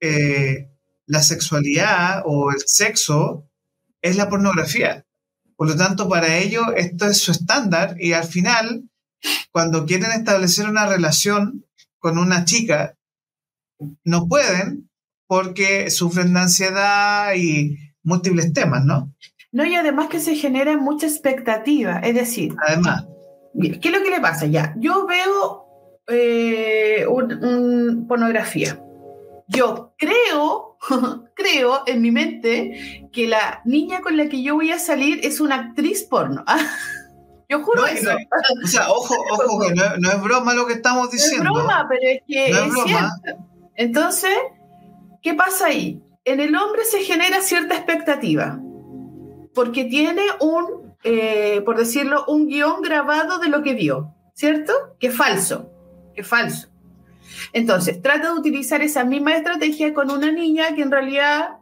[0.00, 0.68] eh,
[1.06, 3.48] la sexualidad o el sexo
[4.02, 5.06] es la pornografía.
[5.56, 8.88] Por lo tanto, para ellos esto es su estándar y al final,
[9.50, 11.64] cuando quieren establecer una relación
[11.98, 12.96] con una chica,
[14.04, 14.85] no pueden
[15.26, 19.12] porque sufren de ansiedad y múltiples temas, ¿no?
[19.52, 23.06] No, y además que se genera mucha expectativa, es decir, además,
[23.60, 24.46] ¿qué es lo que le pasa?
[24.46, 25.66] Ya, yo veo
[26.08, 28.80] eh, un, pornografía.
[29.48, 30.76] Yo creo,
[31.34, 35.40] creo en mi mente que la niña con la que yo voy a salir es
[35.40, 36.44] una actriz porno.
[37.48, 38.10] Yo juro eso.
[38.64, 41.44] o sea, ojo, ojo, que no, es broma lo que estamos diciendo.
[41.44, 43.46] No es broma, pero es que es, Cierto.
[43.76, 44.32] Entonces,
[45.22, 46.02] ¿qué pasa ahí?
[46.24, 48.60] En el hombre se genera cierta expectativa,
[49.54, 54.72] porque tiene un, eh, por decirlo, un guion grabado de lo que vio, ¿cierto?
[54.98, 55.70] Que es falso,
[56.14, 56.68] que es falso.
[57.52, 61.58] Entonces, trata de utilizar esa misma estrategia con una niña que en realidad,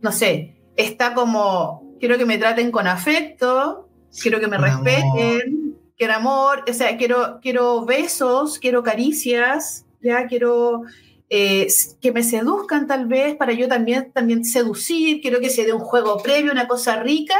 [0.00, 3.88] no sé, está como, quiero que me traten con afecto,
[4.20, 10.82] quiero que me respeten, quiero amor, o sea, quiero, quiero besos, quiero caricias, ya quiero
[11.28, 11.66] eh,
[12.00, 15.80] que me seduzcan tal vez para yo también, también seducir, quiero que se dé un
[15.80, 17.36] juego previo, una cosa rica,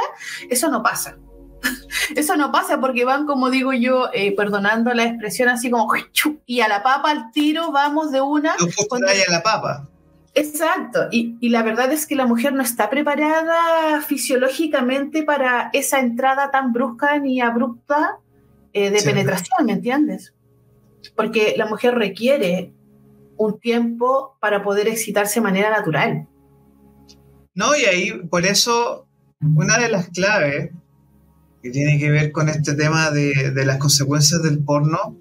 [0.49, 1.17] eso no pasa.
[2.15, 5.91] Eso no pasa porque van, como digo yo, eh, perdonando la expresión, así como
[6.45, 8.55] y a la papa al tiro vamos de una.
[8.59, 9.07] No cuando...
[9.07, 9.89] a la papa.
[10.35, 15.99] Exacto, y, y, la verdad es que la mujer no está preparada fisiológicamente para esa
[15.99, 18.19] entrada tan brusca ni abrupta
[18.71, 20.35] eh, de penetración, ¿me entiendes?
[21.15, 22.71] Porque la mujer requiere
[23.37, 26.27] un tiempo para poder excitarse de manera natural.
[27.53, 29.07] No, y ahí, por eso,
[29.55, 30.71] una de las claves
[31.61, 35.17] que tiene que ver con este tema de, de las consecuencias del porno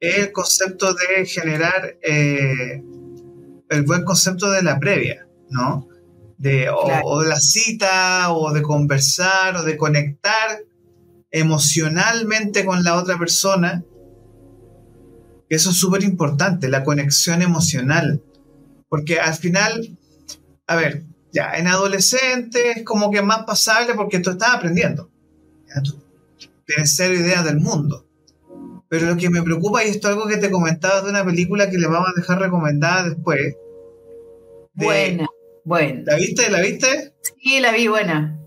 [0.00, 2.82] es el concepto de generar eh,
[3.68, 5.88] el buen concepto de la previa, ¿no?
[6.38, 10.60] De, o, de la cita, o de conversar, o de conectar
[11.30, 13.84] emocionalmente con la otra persona.
[15.48, 18.22] Eso es súper importante, la conexión emocional.
[18.88, 19.96] Porque al final,
[20.66, 25.10] a ver, ya, en adolescente es como que más pasable porque tú estás aprendiendo.
[25.84, 26.00] Tú
[26.64, 28.06] tienes cero idea del mundo.
[28.88, 31.68] Pero lo que me preocupa, y esto es algo que te comentaba de una película
[31.68, 33.56] que le vamos a dejar recomendada después.
[34.74, 35.26] buena,
[35.64, 36.02] buena.
[36.06, 36.50] ¿La viste?
[36.50, 37.12] ¿La viste?
[37.42, 38.38] Sí, la vi, buena.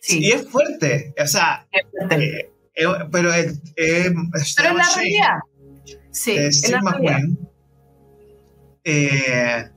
[0.00, 0.20] Sí.
[0.20, 1.14] Y es fuerte.
[1.20, 5.38] O sea, eh, eh, pero es, pero es la realidad.
[6.14, 7.38] Sí, es la McQueen.
[8.84, 9.68] Eh,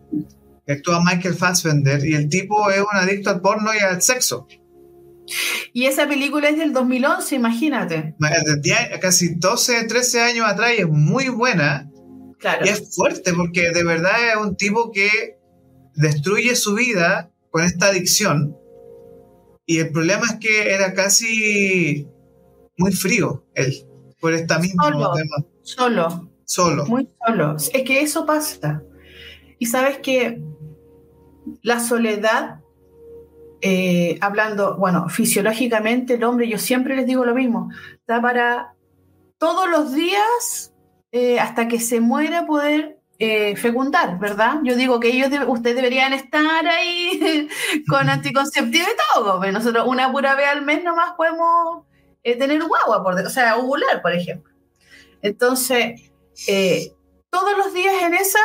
[0.67, 4.47] actúa Michael Fassbender y el tipo es un adicto al porno y al sexo.
[5.73, 8.15] Y esa película es del 2011, imagínate.
[9.01, 11.89] Casi 12, 13 años atrás y es muy buena.
[12.39, 12.65] Claro.
[12.65, 15.39] Y es fuerte porque de verdad es un tipo que
[15.95, 18.55] destruye su vida con esta adicción.
[19.65, 22.07] Y el problema es que era casi
[22.77, 23.85] muy frío él,
[24.21, 25.11] por esta misma solo,
[25.67, 26.29] Solo.
[26.45, 26.85] Solo.
[26.85, 27.57] Muy solo.
[27.57, 28.81] Es que eso pasa.
[29.59, 30.41] Y sabes que
[31.61, 32.61] la soledad
[33.59, 38.75] eh, hablando, bueno, fisiológicamente el hombre, yo siempre les digo lo mismo, está para
[39.39, 40.73] todos los días
[41.11, 44.59] eh, hasta que se muera poder eh, fecundar, ¿verdad?
[44.63, 47.49] Yo digo que ellos, ustedes deberían estar ahí
[47.89, 51.83] con anticonceptivo y todo, pero pues nosotros una pura vez al mes nomás podemos
[52.23, 54.46] tener guagua, por, o sea, ovular, por ejemplo.
[55.27, 56.11] Entonces,
[57.29, 58.39] todos los días en esa,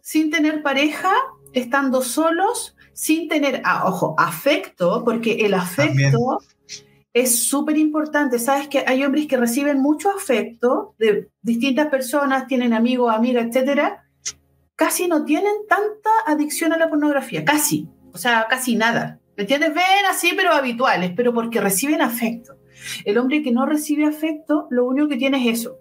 [0.00, 1.12] sin tener pareja,
[1.52, 6.38] estando solos, sin tener, ah, ojo, afecto, porque el afecto
[7.12, 8.38] es súper importante.
[8.38, 14.04] Sabes que hay hombres que reciben mucho afecto de distintas personas, tienen amigos, amigas, etcétera,
[14.76, 19.20] casi no tienen tanta adicción a la pornografía, casi, o sea, casi nada.
[19.36, 19.74] ¿Me entiendes?
[19.74, 22.56] Ven así, pero habituales, pero porque reciben afecto.
[23.04, 25.78] El hombre que no recibe afecto, lo único que tiene es eso.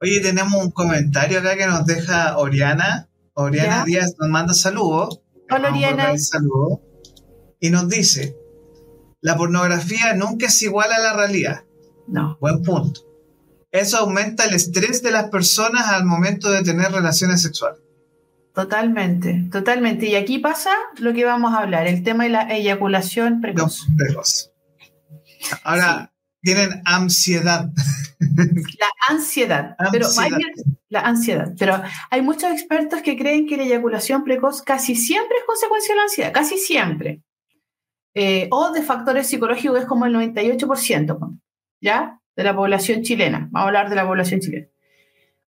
[0.00, 3.08] Oye, tenemos un comentario acá que nos deja Oriana.
[3.34, 5.20] Oriana Díaz nos manda saludos.
[5.50, 6.12] Hola, Oriana.
[7.60, 8.36] Y nos dice,
[9.20, 11.64] la pornografía nunca es igual a la realidad.
[12.06, 12.36] No.
[12.40, 13.00] Buen punto.
[13.72, 17.80] Eso aumenta el estrés de las personas al momento de tener relaciones sexuales.
[18.54, 20.06] Totalmente, totalmente.
[20.06, 23.80] Y aquí pasa lo que vamos a hablar, el tema de la eyaculación precoz.
[23.96, 24.52] precoz.
[25.64, 26.13] Ahora,
[26.44, 27.70] tienen ansiedad.
[28.20, 29.76] La ansiedad.
[29.90, 30.30] Pero hay,
[30.88, 31.52] la ansiedad.
[31.58, 35.96] Pero hay muchos expertos que creen que la eyaculación precoz casi siempre es consecuencia de
[35.96, 37.22] la ansiedad, casi siempre.
[38.14, 41.40] Eh, o de factores psicológicos es como el 98%,
[41.80, 42.20] ¿ya?
[42.36, 43.48] De la población chilena.
[43.50, 44.68] Vamos a hablar de la población chilena.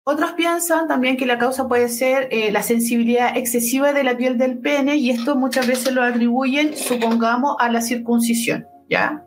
[0.04, 4.38] Otros piensan también que la causa puede ser eh, la sensibilidad excesiva de la piel
[4.38, 9.25] del pene y esto muchas veces lo atribuyen, supongamos, a la circuncisión, ¿ya?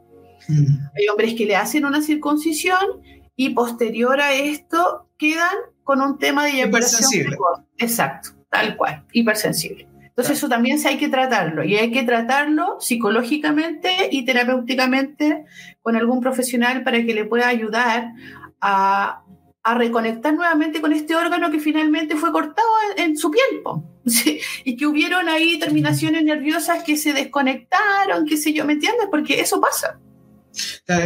[0.49, 0.79] Mm.
[0.97, 3.03] Hay hombres que le hacen una circuncisión
[3.37, 7.37] y posterior a esto quedan con un tema de eyaculación
[7.79, 9.89] Exacto, tal cual, hipersensible.
[10.03, 15.45] Entonces eso también hay que tratarlo y hay que tratarlo psicológicamente y terapéuticamente
[15.81, 18.13] con algún profesional para que le pueda ayudar
[18.61, 19.23] a,
[19.63, 23.63] a reconectar nuevamente con este órgano que finalmente fue cortado en, su piel.
[24.65, 29.07] Y que hubieron ahí terminaciones nerviosas que se desconectaron, qué sé yo, ¿me entiendes?
[29.11, 30.01] Porque eso pasa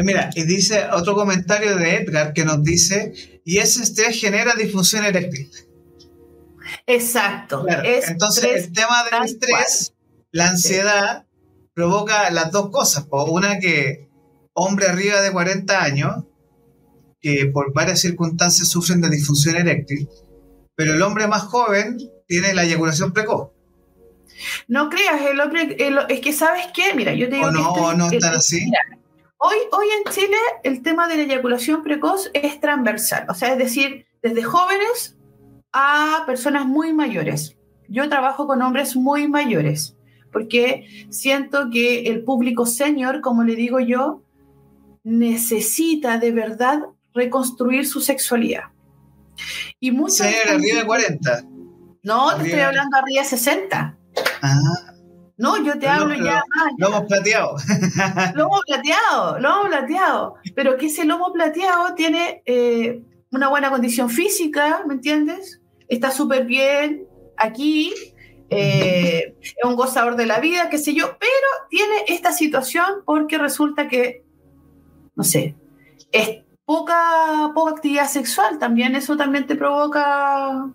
[0.04, 5.04] mira, y dice otro comentario de Edgar que nos dice, y ese estrés genera disfunción
[5.04, 5.50] eréctil.
[6.86, 7.66] Exacto.
[7.68, 9.94] Entonces, el tema del estrés,
[10.30, 11.26] la ansiedad,
[11.74, 13.06] provoca las dos cosas.
[13.10, 14.08] Una que
[14.54, 16.24] hombre arriba de 40 años,
[17.20, 20.08] que por varias circunstancias sufren de disfunción eréctil,
[20.74, 23.50] pero el hombre más joven tiene la eyaculación precoz.
[24.66, 25.76] No creas, el hombre,
[26.08, 27.48] es que sabes qué, mira, yo te digo...
[27.48, 28.70] O no, no están así.
[29.42, 33.58] Hoy, hoy en Chile el tema de la eyaculación precoz es transversal, o sea, es
[33.58, 35.16] decir, desde jóvenes
[35.72, 37.56] a personas muy mayores.
[37.88, 39.96] Yo trabajo con hombres muy mayores
[40.32, 44.22] porque siento que el público senior, como le digo yo,
[45.04, 46.80] necesita de verdad
[47.12, 48.64] reconstruir su sexualidad.
[49.78, 51.44] Y muchos arriba de 40.
[52.04, 53.98] No, te estoy hablando arriba de 60.
[54.42, 54.91] Ah.
[55.42, 56.72] No, yo te hablo ya más.
[56.78, 57.56] Lomo plateado.
[58.36, 60.34] lomo plateado, lomo plateado.
[60.54, 65.60] Pero que ese lomo plateado tiene eh, una buena condición física, ¿me entiendes?
[65.88, 67.92] Está súper bien aquí,
[68.50, 73.36] eh, es un gozador de la vida, qué sé yo, pero tiene esta situación porque
[73.36, 74.24] resulta que,
[75.16, 75.56] no sé,
[76.12, 80.70] es poca, poca actividad sexual, también eso también te provoca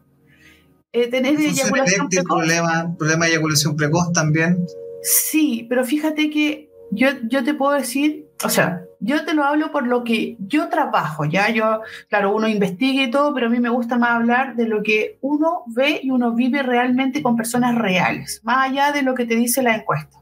[1.04, 2.38] eh, tener eyaculación precoz.
[2.38, 4.66] Problema, problema de eyaculación precoz también.
[5.04, 9.72] Sí, pero fíjate que yo, yo te puedo decir, o sea, yo te lo hablo
[9.72, 13.60] por lo que yo trabajo, ya yo, claro, uno investiga y todo, pero a mí
[13.60, 17.76] me gusta más hablar de lo que uno ve y uno vive realmente con personas
[17.76, 20.18] reales, más allá de lo que te dice la encuesta.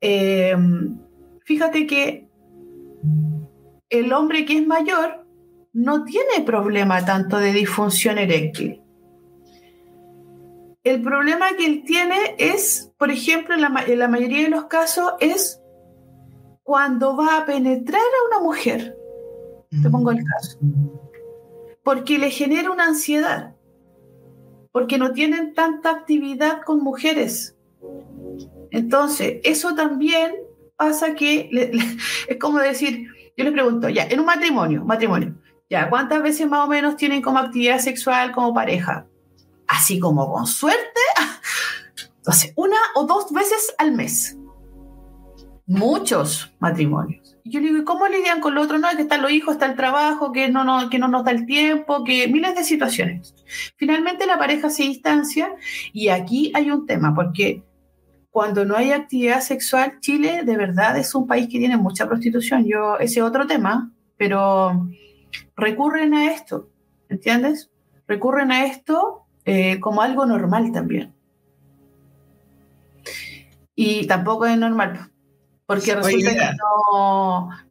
[0.00, 0.98] Em,
[1.44, 2.26] fíjate que
[3.90, 5.26] el hombre que es mayor
[5.72, 8.79] no tiene problema tanto de disfunción eréctil.
[10.82, 14.64] El problema que él tiene es, por ejemplo, en la, en la mayoría de los
[14.64, 15.60] casos, es
[16.62, 18.96] cuando va a penetrar a una mujer,
[19.82, 20.58] te pongo el caso,
[21.84, 23.56] porque le genera una ansiedad,
[24.72, 27.56] porque no tienen tanta actividad con mujeres.
[28.70, 30.32] Entonces, eso también
[30.76, 31.50] pasa que
[32.28, 33.06] es como decir,
[33.36, 35.34] yo le pregunto, ya, en un matrimonio, matrimonio,
[35.68, 39.06] ya, ¿cuántas veces más o menos tienen como actividad sexual como pareja?
[39.70, 41.00] Así como con suerte,
[42.16, 44.36] entonces, una o dos veces al mes
[45.70, 47.38] muchos matrimonios.
[47.44, 48.78] Yo le digo, ¿y cómo lidian con lo otro?
[48.78, 51.24] No, es que están los hijos, está el trabajo, que no, no, que no nos
[51.24, 53.36] da el tiempo, que miles de situaciones.
[53.76, 55.54] Finalmente la pareja se distancia
[55.92, 57.62] y aquí hay un tema, porque
[58.30, 62.66] cuando no hay actividad sexual, Chile de verdad es un país que tiene mucha prostitución.
[62.66, 64.88] Yo, ese otro tema, pero
[65.54, 66.68] recurren a esto,
[67.08, 67.70] ¿entiendes?
[68.08, 71.12] Recurren a esto eh, como algo normal también.
[73.74, 75.10] Y tampoco es normal
[75.70, 76.56] porque resulta que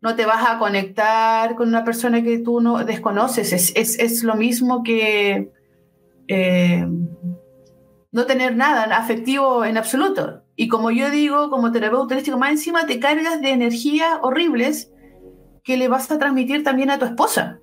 [0.02, 3.74] no, te vas a conectar con una persona que tú no desconoces.
[3.76, 5.52] Es, lo mismo que
[6.30, 6.88] eh,
[8.10, 10.44] no tener nada afectivo en absoluto.
[10.56, 14.94] Y como yo digo, como terapeuta holístico, más encima te cargas de energías horribles
[15.66, 17.60] que le vas a transmitir también a tu esposa.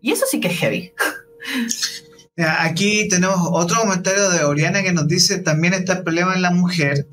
[0.00, 0.92] Y eso sí que es heavy.
[2.36, 6.50] Aquí tenemos otro comentario de Oriana que nos dice también está el problema en la
[6.50, 7.06] mujer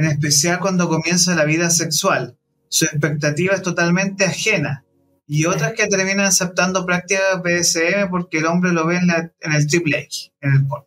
[0.00, 2.38] en especial cuando comienza la vida sexual.
[2.68, 4.84] Su expectativa es totalmente ajena.
[5.26, 9.98] Y otras que terminan aceptando prácticas BSM porque el hombre lo ve en, el triple
[10.00, 10.86] X, en el porno.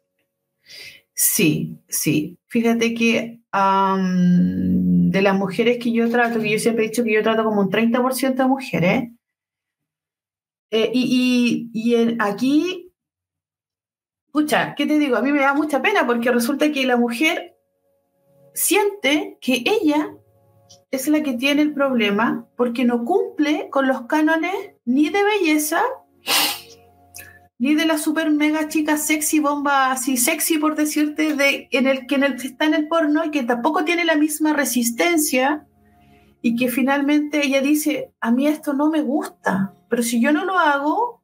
[1.14, 2.40] Sí, sí.
[2.48, 7.22] Fíjate que de las mujeres que yo trato, que yo siempre he dicho que yo
[7.22, 9.04] trato como un 30% de mujeres,
[10.72, 12.83] eh, y, y aquí,
[14.34, 15.16] escucha, ¿qué te digo?
[15.16, 17.56] A mí me da mucha pena porque resulta que la mujer
[18.56, 20.16] siente que ella
[20.90, 24.56] es la que tiene el problema porque no cumple con los cánones
[24.86, 25.84] ni de belleza,
[27.60, 32.08] ni de la super mega chica sexy, bomba así sexy por decirte, de, en el
[32.08, 35.68] que está en el porno y que tampoco tiene la misma resistencia
[36.42, 40.44] y que finalmente ella dice, a mí esto no me gusta, pero si yo no
[40.44, 41.23] lo hago,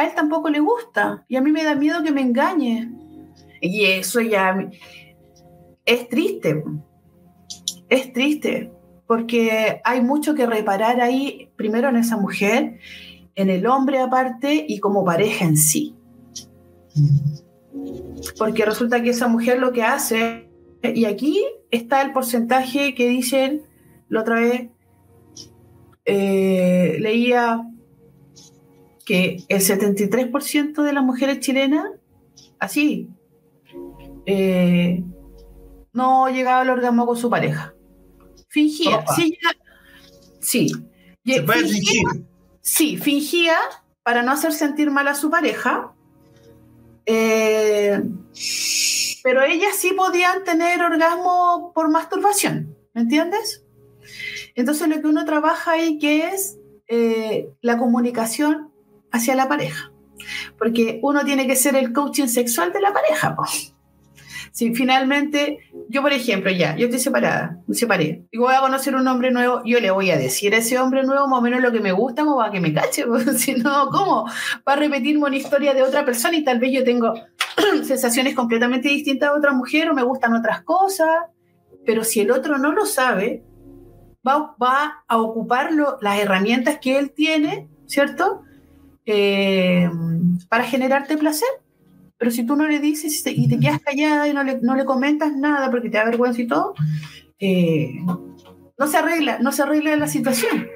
[0.00, 2.90] a él tampoco le gusta y a mí me da miedo que me engañe.
[3.60, 4.70] Y eso ya
[5.84, 6.64] es triste,
[7.88, 8.72] es triste,
[9.06, 12.78] porque hay mucho que reparar ahí, primero en esa mujer,
[13.34, 15.94] en el hombre aparte y como pareja en sí.
[18.38, 20.48] Porque resulta que esa mujer lo que hace,
[20.82, 23.62] y aquí está el porcentaje que dicen,
[24.08, 24.68] la otra vez
[26.06, 27.69] eh, leía
[29.10, 31.84] que el 73% de las mujeres chilenas,
[32.60, 33.08] así,
[34.24, 35.02] eh,
[35.92, 37.74] no llegaba al orgasmo con su pareja.
[38.46, 39.36] Fingía, sí,
[40.40, 40.72] sí.
[41.24, 42.02] fingía,
[42.60, 43.56] Sí, fingía
[44.04, 45.92] para no hacer sentir mal a su pareja,
[47.06, 48.00] Eh,
[49.24, 53.64] pero ellas sí podían tener orgasmo por masturbación, ¿me entiendes?
[54.54, 58.69] Entonces lo que uno trabaja ahí que es eh, la comunicación
[59.12, 59.92] hacia la pareja,
[60.58, 63.36] porque uno tiene que ser el coaching sexual de la pareja.
[64.52, 68.94] Si finalmente, yo por ejemplo, ya, yo estoy separada, me separé, y voy a conocer
[68.96, 71.62] un hombre nuevo, yo le voy a decir a ese hombre nuevo más o menos
[71.62, 73.04] lo que me gusta, como para que me cache,
[73.36, 74.26] si no, ¿cómo?
[74.68, 77.14] Va a repetirme una historia de otra persona y tal vez yo tengo
[77.84, 81.08] sensaciones completamente distintas a otra mujer o me gustan otras cosas,
[81.86, 83.44] pero si el otro no lo sabe,
[84.26, 88.42] va, va a ocupar las herramientas que él tiene, ¿cierto?
[89.12, 89.90] Eh,
[90.48, 91.48] para generarte placer.
[92.16, 94.84] Pero si tú no le dices y te, quedas callada y no le, no le,
[94.84, 96.74] comentas nada porque te da vergüenza y todo,
[97.38, 100.68] eh, no se arregla, no se arregla la situación.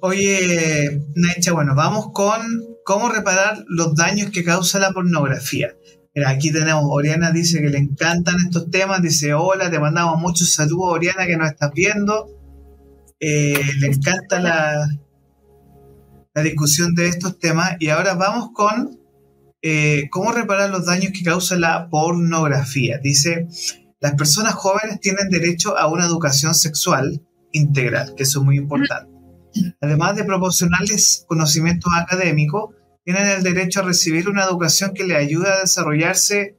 [0.00, 2.40] Oye, Necha, bueno, vamos con
[2.84, 5.74] cómo reparar los daños que causa la pornografía.
[6.14, 10.52] Mira, aquí tenemos, Oriana dice que le encantan estos temas, dice, hola, te mandamos muchos
[10.52, 12.28] saludos, Oriana, que nos estás viendo.
[13.18, 14.88] Eh, le encanta la,
[16.34, 19.02] la discusión de estos temas y ahora vamos con
[19.64, 22.98] eh, ¿Cómo reparar los daños que causa la pornografía?
[22.98, 23.46] Dice,
[24.00, 29.12] las personas jóvenes tienen derecho a una educación sexual integral, que eso es muy importante.
[29.80, 32.74] Además de proporcionarles conocimientos académicos,
[33.04, 36.56] tienen el derecho a recibir una educación que les ayude a desarrollarse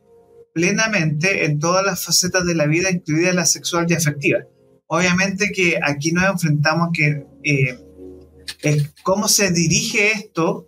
[0.53, 4.39] plenamente en todas las facetas de la vida, incluida la sexual y afectiva.
[4.87, 7.79] Obviamente que aquí nos enfrentamos que eh,
[9.03, 10.67] cómo se dirige esto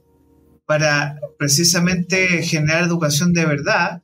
[0.65, 4.01] para precisamente generar educación de verdad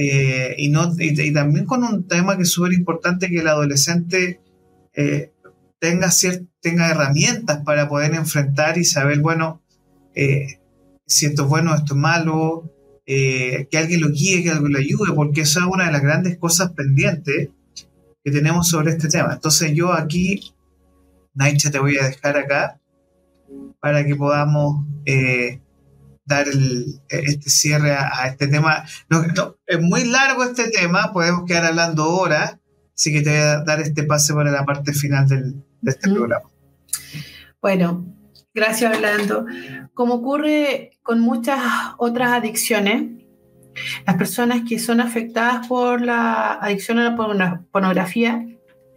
[0.00, 4.40] eh, y, no, y, también con un tema que es súper importante que el adolescente
[4.94, 5.32] eh,
[5.80, 6.08] tenga,
[6.60, 9.60] tenga herramientas para poder enfrentar y saber, bueno,
[10.14, 10.60] eh,
[11.04, 12.72] si esto es bueno, esto es malo,
[13.04, 16.38] que alguien lo guíe, que alguien lo ayude, porque eso es una de las grandes
[16.38, 17.48] cosas pendientes
[18.22, 19.32] que tenemos sobre este tema.
[19.32, 20.52] Entonces yo aquí,
[21.38, 22.80] Naicha, te voy a dejar acá
[23.80, 24.84] para que podamos
[26.24, 26.46] dar
[27.08, 28.84] este cierre a, este tema.
[29.08, 29.24] No,
[29.66, 32.58] es muy largo este tema, podemos quedar hablando horas,
[32.94, 36.10] así que te voy a dar este pase para la parte final del, de este
[36.10, 36.50] programa.
[37.62, 38.04] Bueno,
[38.52, 39.46] gracias Orlando.
[39.94, 41.60] Como ocurre con muchas
[41.98, 43.12] otras adicciones,
[44.04, 48.44] las personas que son afectadas por la adicción a la pornografía,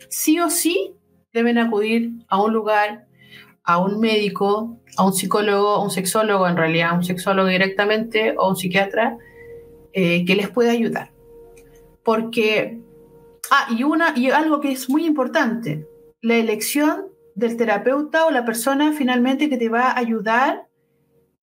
[0.09, 0.95] sí o sí
[1.33, 3.07] deben acudir a un lugar,
[3.63, 8.35] a un médico, a un psicólogo, a un sexólogo, en realidad, a un sexólogo directamente
[8.37, 9.17] o un psiquiatra
[9.93, 11.11] eh, que les pueda ayudar.
[12.03, 12.81] Porque,
[13.51, 15.87] ah, y, una, y algo que es muy importante,
[16.21, 20.67] la elección del terapeuta o la persona finalmente que te va a ayudar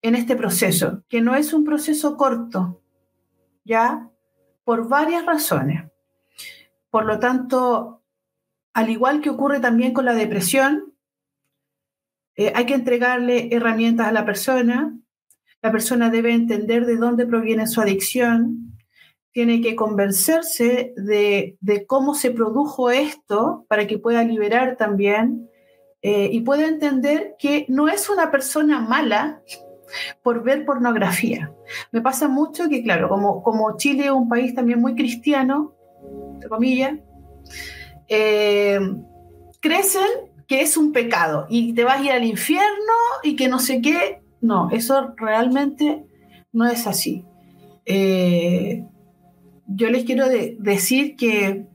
[0.03, 2.81] en este proceso, que no es un proceso corto,
[3.65, 4.09] ¿ya?
[4.65, 5.85] Por varias razones.
[6.91, 7.98] Por lo tanto,
[8.79, 10.95] al igual que ocurre también con la depresión,
[12.37, 14.97] eh, hay que entregarle herramientas a la persona.
[15.61, 18.79] La persona debe entender de dónde proviene su adicción.
[19.33, 21.59] Tiene que convencerse de,
[21.89, 25.51] cómo se produjo esto para que pueda liberar también
[26.01, 29.43] eh, y pueda entender que no es una persona mala
[30.23, 31.53] por ver pornografía.
[31.91, 35.75] Me pasa mucho que, claro, como, como Chile es un país también muy cristiano,
[36.35, 36.93] entre comillas,
[38.09, 38.81] eh,
[39.61, 43.59] crecen que es un pecado y te vas a ir al infierno y que no
[43.59, 44.23] sé qué.
[44.41, 46.05] No, eso realmente
[46.53, 47.25] no es así.
[47.85, 48.85] Eh,
[49.67, 51.67] yo les quiero decir que,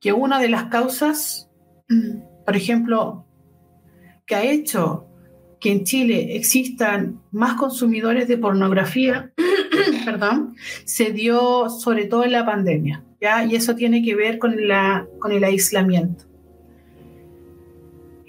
[0.00, 1.50] que una de las causas,
[2.46, 3.24] por ejemplo,
[4.26, 5.06] que ha hecho
[5.58, 9.32] que en Chile existan más consumidores de pornografía,
[10.04, 15.06] perdón, se dio sobre todo en la pandemia, Y eso tiene que ver con, la,
[15.18, 16.24] con el aislamiento.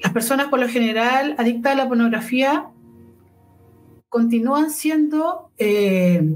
[0.03, 2.69] Las personas por lo general adictas a la pornografía
[4.09, 6.35] continúan siendo eh,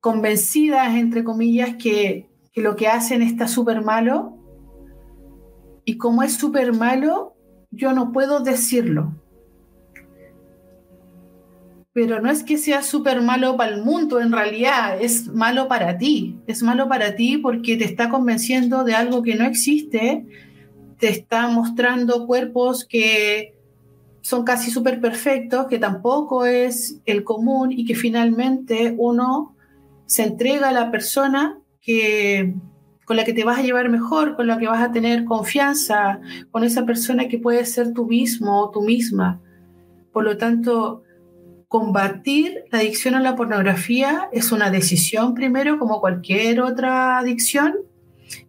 [0.00, 4.38] convencidas, entre comillas, que, que lo que hacen está súper malo.
[5.84, 7.34] Y como es súper malo,
[7.70, 9.12] yo no puedo decirlo.
[11.98, 15.98] Pero no es que sea súper malo para el mundo, en realidad es malo para
[15.98, 16.36] ti.
[16.46, 20.24] Es malo para ti porque te está convenciendo de algo que no existe
[20.98, 23.54] te está mostrando cuerpos que
[24.20, 29.54] son casi súper perfectos, que tampoco es el común y que finalmente uno
[30.06, 32.54] se entrega a la persona que,
[33.04, 36.20] con la que te vas a llevar mejor, con la que vas a tener confianza,
[36.50, 39.40] con esa persona que puede ser tú mismo o tú misma.
[40.12, 41.04] Por lo tanto,
[41.68, 47.74] combatir la adicción a la pornografía es una decisión primero, como cualquier otra adicción.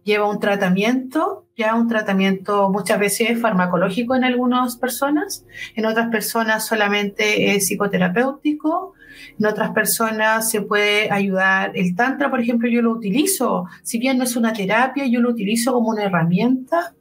[0.04, 6.66] Lleva un tratamiento, ya un tratamiento muchas veces farmacológico en algunas personas, en otras personas
[6.66, 8.94] solamente es psicoterapéutico,
[9.38, 11.72] en otras personas se puede ayudar.
[11.74, 15.30] El Tantra, por ejemplo, yo lo utilizo, si bien no es una terapia, yo lo
[15.30, 16.94] utilizo como una herramienta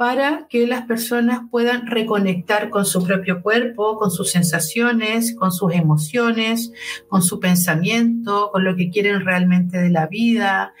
[0.00, 5.74] para que las personas puedan reconectar con su propio cuerpo, con sus sensaciones, con sus
[5.74, 6.72] emociones,
[7.08, 10.72] con su pensamiento, con lo que quieren realmente de la vida,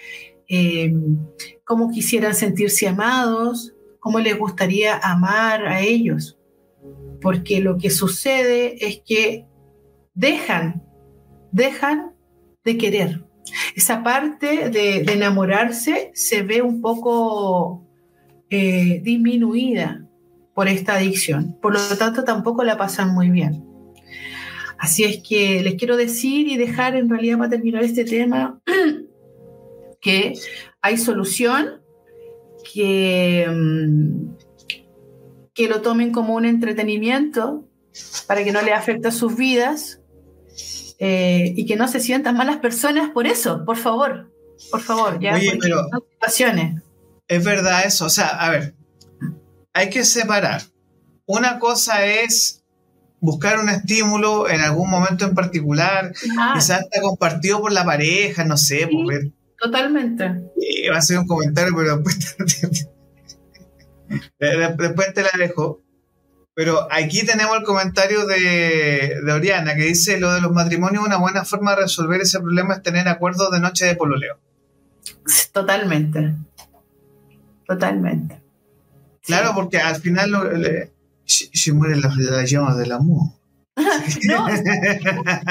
[0.48, 0.94] eh,
[1.64, 6.38] cómo quisieran sentirse amados, cómo les gustaría amar a ellos.
[7.20, 9.44] Porque lo que sucede es que
[10.14, 10.82] dejan,
[11.52, 12.14] dejan
[12.64, 13.22] de querer.
[13.76, 17.86] Esa parte de, de enamorarse se ve un poco
[18.50, 20.04] eh, disminuida
[20.54, 21.56] por esta adicción.
[21.60, 23.64] Por lo tanto, tampoco la pasan muy bien.
[24.78, 28.60] Así es que les quiero decir y dejar en realidad para terminar este tema
[30.00, 30.34] que
[30.80, 31.80] hay solución,
[32.72, 34.30] que, mm,
[35.54, 37.68] que lo tomen como un entretenimiento
[38.26, 40.00] para que no le afecte a sus vidas
[40.98, 44.30] eh, y que no se sientan malas personas por eso, por favor,
[44.70, 45.34] por favor, ya.
[45.34, 45.86] Oye, pero,
[47.30, 48.06] es verdad eso.
[48.06, 48.74] O sea, a ver,
[49.72, 50.62] hay que separar.
[51.26, 52.64] Una cosa es
[53.20, 56.54] buscar un estímulo en algún momento en particular, ah.
[56.54, 58.88] quizás está compartido por la pareja, no sé.
[58.88, 60.24] Sí, totalmente.
[60.92, 62.36] va a ser un comentario, pero después
[64.38, 65.82] te, después te la dejo.
[66.54, 71.18] Pero aquí tenemos el comentario de, de, Oriana que dice lo de los matrimonios, una
[71.18, 74.40] buena forma de resolver ese problema es tener acuerdos de noche de pololeo.
[75.52, 76.34] Totalmente.
[77.70, 78.42] Totalmente.
[79.22, 80.90] Claro, porque al final
[81.24, 83.28] se, mueren las, llamas del amor.
[83.76, 84.48] no,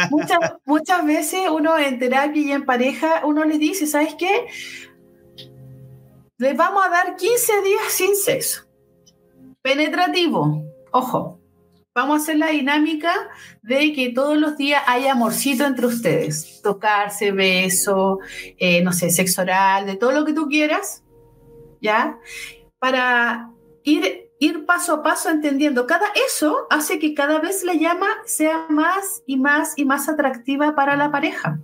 [0.09, 4.47] muchas, muchas veces uno en terapia y en pareja, uno les dice, ¿sabes qué?
[6.37, 8.67] Les vamos a dar 15 días sin sexo.
[9.61, 11.39] Penetrativo, ojo.
[11.95, 13.13] Vamos a hacer la dinámica
[13.61, 16.61] de que todos los días haya amorcito entre ustedes.
[16.61, 18.19] Tocarse, beso,
[18.57, 21.03] eh, no sé, sexo oral, de todo lo que tú quieras
[21.81, 22.17] ¿ya?
[22.79, 23.51] Para
[23.83, 25.85] ir, ir paso a paso entendiendo.
[25.85, 30.75] Cada, eso hace que cada vez la llama sea más y más y más atractiva
[30.75, 31.59] para la pareja.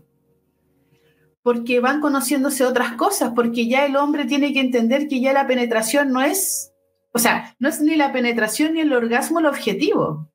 [1.41, 5.47] Porque van conociéndose otras cosas, porque ya el hombre tiene que entender que ya la
[5.47, 6.73] penetración no es,
[7.11, 10.31] o sea, no es ni la penetración ni el orgasmo el objetivo,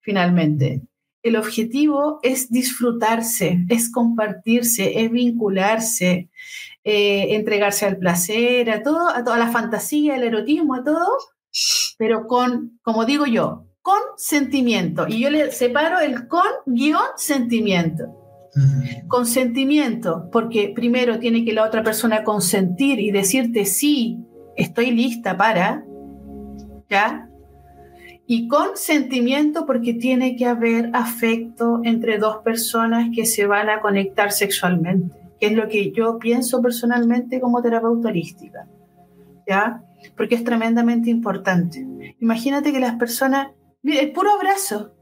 [0.00, 0.82] finalmente.
[1.22, 6.30] El objetivo es disfrutarse, es compartirse, es vincularse,
[6.84, 11.06] eh, entregarse al placer, a todo, a toda la fantasía, el erotismo, a todo,
[11.96, 15.06] pero con, como digo yo, con sentimiento.
[15.08, 18.18] Y yo le separo el con guion sentimiento.
[19.08, 24.18] Consentimiento, porque primero tiene que la otra persona consentir y decirte sí,
[24.56, 25.84] estoy lista para,
[26.90, 27.28] ¿ya?
[28.32, 34.32] Y consentimiento porque tiene que haber afecto entre dos personas que se van a conectar
[34.32, 38.68] sexualmente que es lo que yo pienso personalmente como terapeuta holística,
[39.44, 39.82] ¿ya?
[40.16, 41.84] Porque es tremendamente importante.
[42.20, 43.48] Imagínate que las personas,
[43.82, 44.94] mire, el puro abrazo,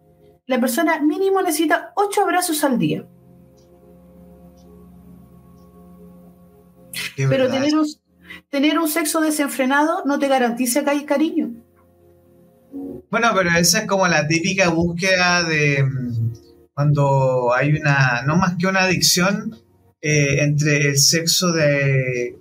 [0.47, 3.07] la persona mínimo necesita ocho abrazos al día.
[7.18, 7.87] Pero tener un,
[8.49, 11.51] tener un sexo desenfrenado no te garantiza que hay cariño.
[12.73, 16.33] Bueno, pero esa es como la típica búsqueda de mm,
[16.75, 19.57] cuando hay una, no más que una adicción,
[20.01, 22.39] eh, entre el sexo de...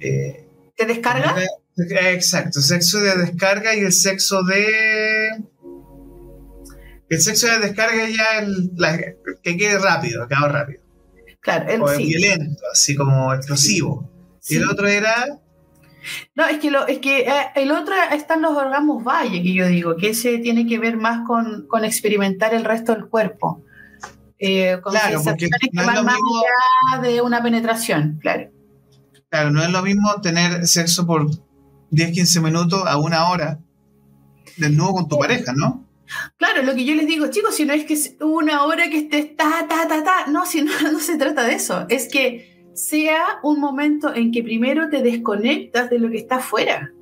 [0.00, 0.46] Eh,
[0.76, 1.36] ¿De descarga?
[1.76, 5.44] exacto, sexo de descarga y el sexo de...
[7.08, 8.70] El sexo de descarga ya el,
[9.42, 10.80] que quede rápido, que rápido.
[11.40, 14.10] Claro, el, o violento, así como explosivo.
[14.48, 15.40] Y el otro era
[16.34, 19.66] no, es que, lo, es que eh, el otro están los orgasmos valle, que yo
[19.66, 23.64] digo, que ese tiene que ver más con, con experimentar el resto del cuerpo.
[24.38, 28.50] Eh, claro, porque no es lo más allá de una penetración, claro.
[29.28, 31.28] Claro, no es lo mismo tener sexo por
[31.90, 33.60] 10, 15 minutos a una hora
[34.68, 35.86] nuevo con tu pareja, ¿no?
[36.36, 38.98] Claro, lo que yo les digo, chicos, si no es que es una hora que
[38.98, 42.59] estés ta, ta, ta, ta, no, si no, no se trata de eso, es que
[42.74, 46.92] sea un momento en que primero te desconectas de lo que está afuera,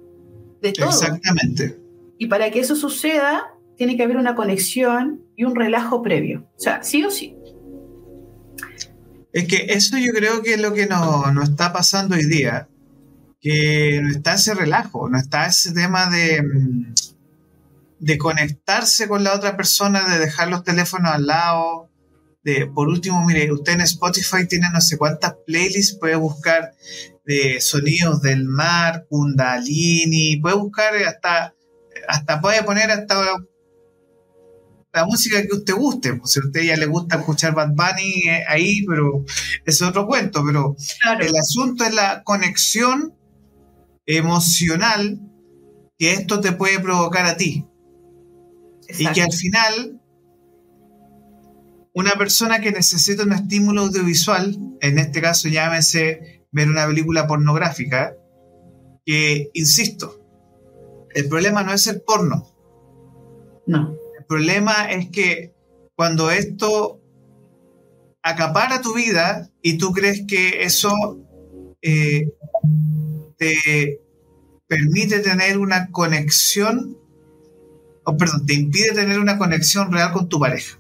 [0.61, 0.89] de todo.
[0.89, 1.79] Exactamente.
[2.19, 6.49] Y para que eso suceda, tiene que haber una conexión y un relajo previo.
[6.57, 7.37] O sea, sí o sí.
[9.33, 12.69] Es que eso yo creo que es lo que nos, está pasando hoy día,
[13.41, 16.43] que no está ese relajo, no está ese tema de,
[18.01, 21.88] de conectarse con la otra persona, de dejar los teléfonos al lado.
[22.49, 26.73] De, por último, mire, usted en Spotify tiene no sé cuántas playlists, puede buscar
[27.27, 31.55] de sonidos del mar, kundalini, puede buscar hasta,
[32.09, 33.37] hasta puede poner hasta
[34.95, 36.15] la música que usted guste.
[36.15, 39.27] Pues, si a usted ya le gusta escuchar Bad Bunny eh, ahí, pero
[39.67, 40.43] es otro cuento.
[40.43, 40.75] Pero
[41.21, 43.15] el asunto es la conexión
[44.07, 45.21] emocional
[45.99, 47.67] que esto te puede provocar a ti.
[48.89, 49.98] Y que al final,
[51.99, 58.17] una persona que necesita un estímulo audiovisual, en este caso llámese ver una película pornográfica,
[59.05, 60.25] que, insisto,
[61.13, 62.47] el problema no es el porno.
[63.67, 63.97] No.
[64.17, 65.53] El problema es que
[65.97, 67.01] cuando esto
[68.23, 70.95] acapara tu vida y tú crees que eso
[71.83, 72.33] eh,
[73.39, 74.01] te
[74.69, 76.97] permite tener una conexión,
[78.05, 80.78] o perdón, te impide tener una conexión real con tu pareja.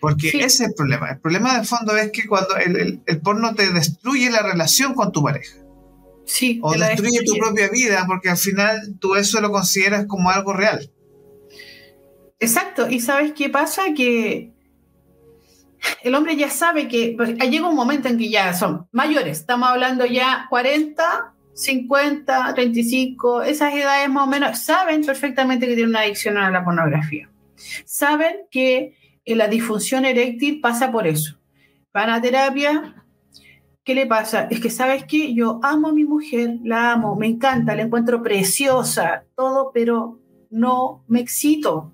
[0.00, 1.10] Porque ese es el problema.
[1.10, 5.22] El problema de fondo es que cuando el, porno te destruye la relación con tu
[5.22, 5.56] pareja.
[6.24, 10.52] Sí, o destruye, tu propia vida, porque al final tú eso lo consideras como algo
[10.52, 10.90] real.
[12.38, 12.88] Exacto.
[12.88, 13.92] ¿Y sabes qué pasa?
[13.94, 14.52] Que
[16.02, 19.40] el hombre ya sabe que pues, llega un momento en que ya son mayores.
[19.40, 25.90] Estamos hablando ya 40, 50, 35, esas edades más o menos, saben perfectamente que tienen
[25.90, 27.28] una adicción a la pornografía.
[27.84, 28.94] Saben que
[29.34, 31.38] la disfunción eréctil pasa por eso.
[31.92, 33.04] Van a terapia,
[33.84, 34.48] ¿qué le pasa?
[34.50, 35.34] Es que, ¿sabes qué?
[35.34, 40.20] Yo amo a mi mujer, la amo, me encanta, la encuentro preciosa, todo, pero
[40.50, 41.92] no me excito,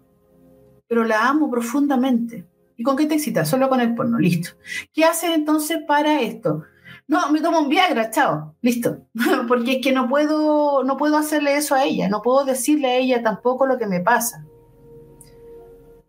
[0.89, 2.45] pero la amo profundamente.
[2.77, 3.49] ¿Y con qué te excitas?
[3.49, 4.51] Solo con el porno, listo.
[4.93, 6.65] ¿Qué haces entonces para esto?
[7.09, 9.07] no, me tomo un Viagra, chao, listo.
[9.49, 12.97] Porque es que no puedo, no puedo hacerle eso a ella, no puedo decirle a
[12.97, 14.45] ella tampoco lo que me pasa.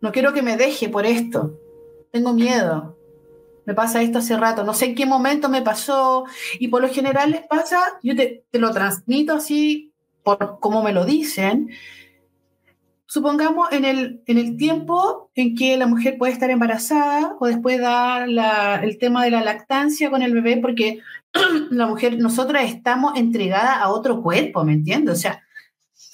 [0.00, 1.58] No quiero que me deje por esto.
[2.12, 2.96] Tengo miedo.
[3.64, 6.24] Me pasa esto hace rato, no sé en qué momento me pasó
[6.58, 9.92] y por lo general les pasa, yo te, lo transmito así
[10.22, 11.68] por como me lo dicen,
[13.04, 17.78] supongamos en el, en el tiempo en que la mujer puede estar embarazada o después
[17.78, 18.26] dar
[18.82, 21.00] el tema de la lactancia con el bebé, porque
[21.70, 25.14] la mujer, nosotras estamos entregadas a otro cuerpo, ¿me entiendes?
[25.14, 25.42] O sea,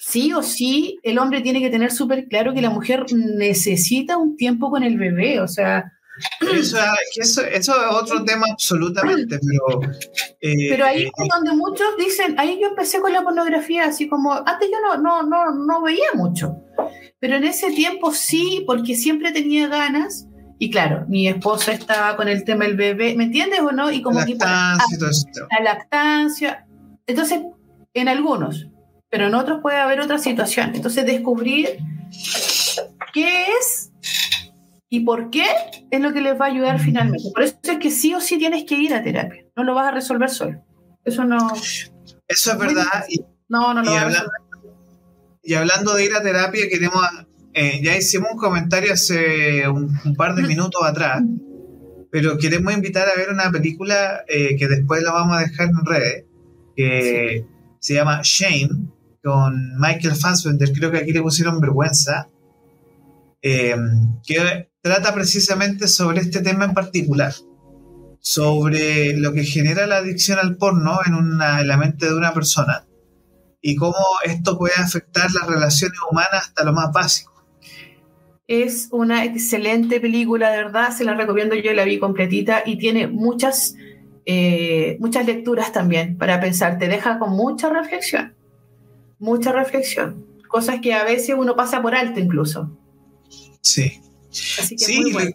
[0.07, 4.37] sí o sí, el hombre tiene que tener súper claro que la mujer necesita un
[4.37, 5.91] tiempo con el bebé, o sea...
[6.53, 6.77] Eso,
[7.15, 9.91] eso, es otro tema absolutamente, pero...
[10.41, 14.07] Eh, pero ahí es eh, donde muchos dicen, ahí yo empecé con la pornografía, así
[14.07, 16.55] como, antes yo no, no, no, no veía mucho.
[17.19, 20.27] Pero en ese tiempo sí, porque siempre tenía ganas.
[20.59, 23.91] Y claro, mi esposa estaba con el tema del bebé, ¿me entiendes o no?
[23.91, 26.67] Y como la lactancia, La lactancia.
[27.07, 27.41] Entonces,
[27.93, 28.67] en algunos,
[29.15, 30.73] pero en otros puede haber otra situación.
[30.75, 31.77] Entonces, descubrir
[33.13, 33.93] qué es
[34.89, 35.45] y por qué
[35.89, 37.29] es lo que les va a ayudar finalmente.
[37.33, 39.45] Por eso es que sí o sí tienes que ir a terapia.
[39.55, 40.61] No lo vas a resolver solo.
[41.05, 41.37] Eso no.
[42.27, 43.05] Eso es verdad.
[43.47, 44.31] no, no lo vas a resolver
[45.43, 47.01] y hablando de ir a terapia, queremos,
[47.53, 51.23] eh, ya hicimos un comentario hace un, par de minutos atrás,
[52.11, 55.85] pero queremos invitar a ver una película eh, que después la vamos a dejar en
[55.85, 56.25] redes,
[56.75, 57.45] que
[57.79, 58.89] se llama Shame,
[59.25, 62.29] con Michael Fassbender, creo que aquí le pusieron vergüenza,
[63.41, 63.75] eh,
[64.23, 67.33] que trata precisamente sobre este tema en particular,
[68.19, 72.35] sobre lo que genera la adicción al porno en, una, en la mente de una
[72.35, 72.85] persona
[73.61, 77.33] y cómo esto puede afectar las relaciones humanas hasta lo más básico.
[78.47, 83.07] Es una excelente película, de verdad, se la recomiendo yo, la vi completita y tiene
[83.07, 83.75] muchas,
[84.27, 88.34] eh, muchas lecturas también para pensar, te deja con mucha reflexión,
[89.19, 92.77] mucha reflexión, cosas que a veces uno pasa por alto incluso.
[93.61, 94.01] Sí.
[94.29, 94.75] sí,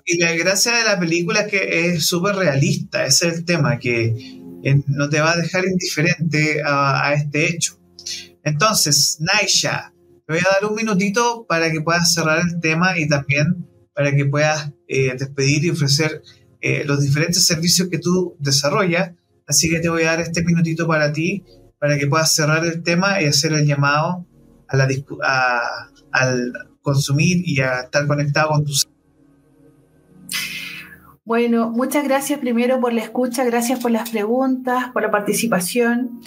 [0.05, 3.79] y la gracia de la película es que es súper realista, ese es el tema,
[3.79, 4.15] que
[4.63, 7.81] eh, no te va a dejar indiferente a este hecho.
[8.45, 9.93] Entonces, Naisha,
[10.27, 14.15] te voy a dar un minutito para que puedas cerrar el tema y también para
[14.15, 16.23] que puedas eh, despedir y ofrecer
[16.61, 19.13] eh, los diferentes servicios que tú desarrollas.
[19.47, 21.45] Así que te voy a dar este minutito para ti,
[21.81, 24.27] para que puedas cerrar el tema y hacer el llamado
[26.13, 26.53] al
[26.83, 28.89] consumir y a estar conectado con tus
[31.31, 36.21] bueno, muchas gracias primero por la escucha, gracias por las preguntas, por la participación.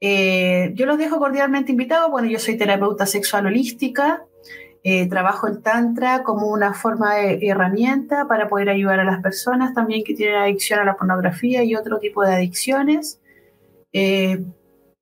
[0.00, 2.10] Eh, yo los dejo cordialmente invitados.
[2.10, 4.24] Bueno, yo soy terapeuta sexual holística,
[4.82, 9.74] eh, trabajo en Tantra como una forma de herramienta para poder ayudar a las personas
[9.74, 13.20] también que tienen adicción a la pornografía y otro tipo de adicciones.
[13.92, 14.42] Eh,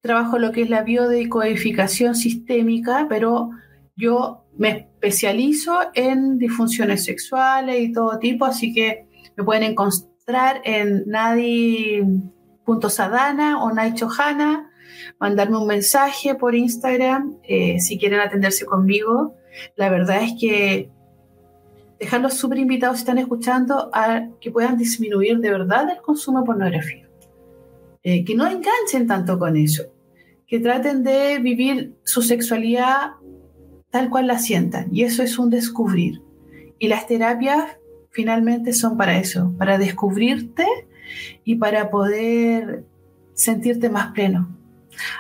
[0.01, 3.51] trabajo lo que es la biodecodificación sistémica, pero
[3.97, 11.05] yo me especializo en disfunciones sexuales y todo tipo, así que me pueden encontrar en
[11.07, 12.23] nadi.sadana
[13.63, 14.71] o naichohana,
[15.19, 19.35] mandarme un mensaje por Instagram eh, si quieren atenderse conmigo.
[19.77, 20.91] La verdad es que
[21.99, 26.47] dejarlos súper invitados si están escuchando a que puedan disminuir de verdad el consumo de
[26.47, 27.06] pornografía.
[28.09, 29.83] Eh, que no enganchen tanto con eso,
[30.47, 33.15] que traten de vivir su sexualidad
[33.91, 34.87] tal cual la sientan.
[34.93, 36.23] Y eso es un descubrir.
[36.79, 37.65] Y las terapias
[38.11, 40.65] finalmente son para eso, para descubrirte
[41.43, 42.85] y para poder
[43.35, 44.57] sentirte más pleno.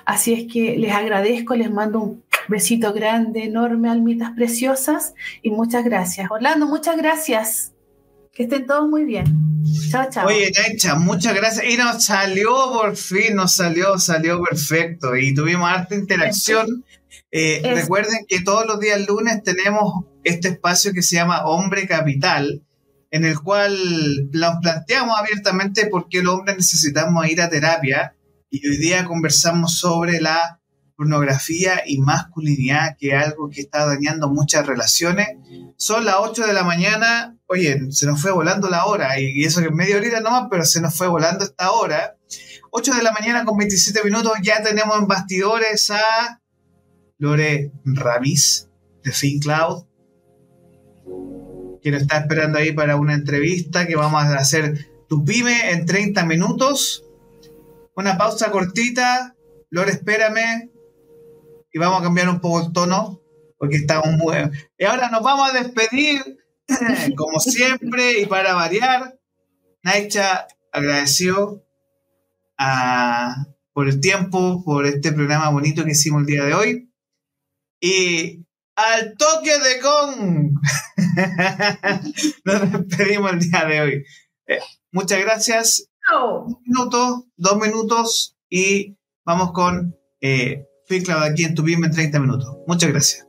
[0.05, 5.84] Así es que les agradezco, les mando un besito grande, enorme, almitas preciosas y muchas
[5.84, 6.30] gracias.
[6.30, 7.72] Orlando, muchas gracias.
[8.37, 9.24] Que estén todos muy bien.
[9.91, 10.26] Chao, chao.
[10.26, 11.64] Oye, Naicha, muchas gracias.
[11.64, 15.16] Y nos salió por fin, nos salió, salió perfecto.
[15.16, 16.84] Y tuvimos harta interacción.
[17.32, 22.62] Eh, recuerden que todos los días lunes tenemos este espacio que se llama Hombre Capital,
[23.11, 23.76] en el cual
[24.30, 28.14] nos planteamos abiertamente por qué los hombres necesitamos ir a terapia.
[28.49, 30.61] Y hoy día conversamos sobre la
[30.97, 35.28] pornografía y masculinidad, que es algo que está dañando muchas relaciones.
[35.76, 39.61] Son las 8 de la mañana, oye, se nos fue volando la hora, y eso
[39.61, 42.16] que es media horita nomás, pero se nos fue volando esta hora.
[42.70, 46.40] 8 de la mañana con 27 minutos, ya tenemos en bastidores a
[47.18, 48.68] Lore Ramis
[49.05, 49.84] de FinCloud,
[51.82, 55.86] que nos está esperando ahí para una entrevista que vamos a hacer tu pyme en
[55.86, 57.05] 30 minutos.
[57.94, 59.36] Una pausa cortita.
[59.70, 60.70] Lore, espérame.
[61.77, 63.20] Y vamos a cambiar un poco el tono,
[63.59, 64.35] porque estamos muy...
[64.79, 66.39] Y ahora nos vamos a despedir,
[67.18, 69.20] como siempre, y para variar,
[69.83, 71.62] Naicha agradeció
[72.57, 76.95] a, por el tiempo, por este programa bonito que hicimos el día de hoy.
[77.79, 80.55] Y al toque de con
[82.47, 84.05] nos despedimos el día de hoy.
[84.47, 84.61] Eh,
[84.93, 85.91] muchas gracias.
[86.47, 88.97] Un minuto, dos minutos y
[89.27, 90.64] vamos con eh,
[91.22, 92.57] aquí en tu en 30 minutos.
[92.66, 93.26] Muchas gracias.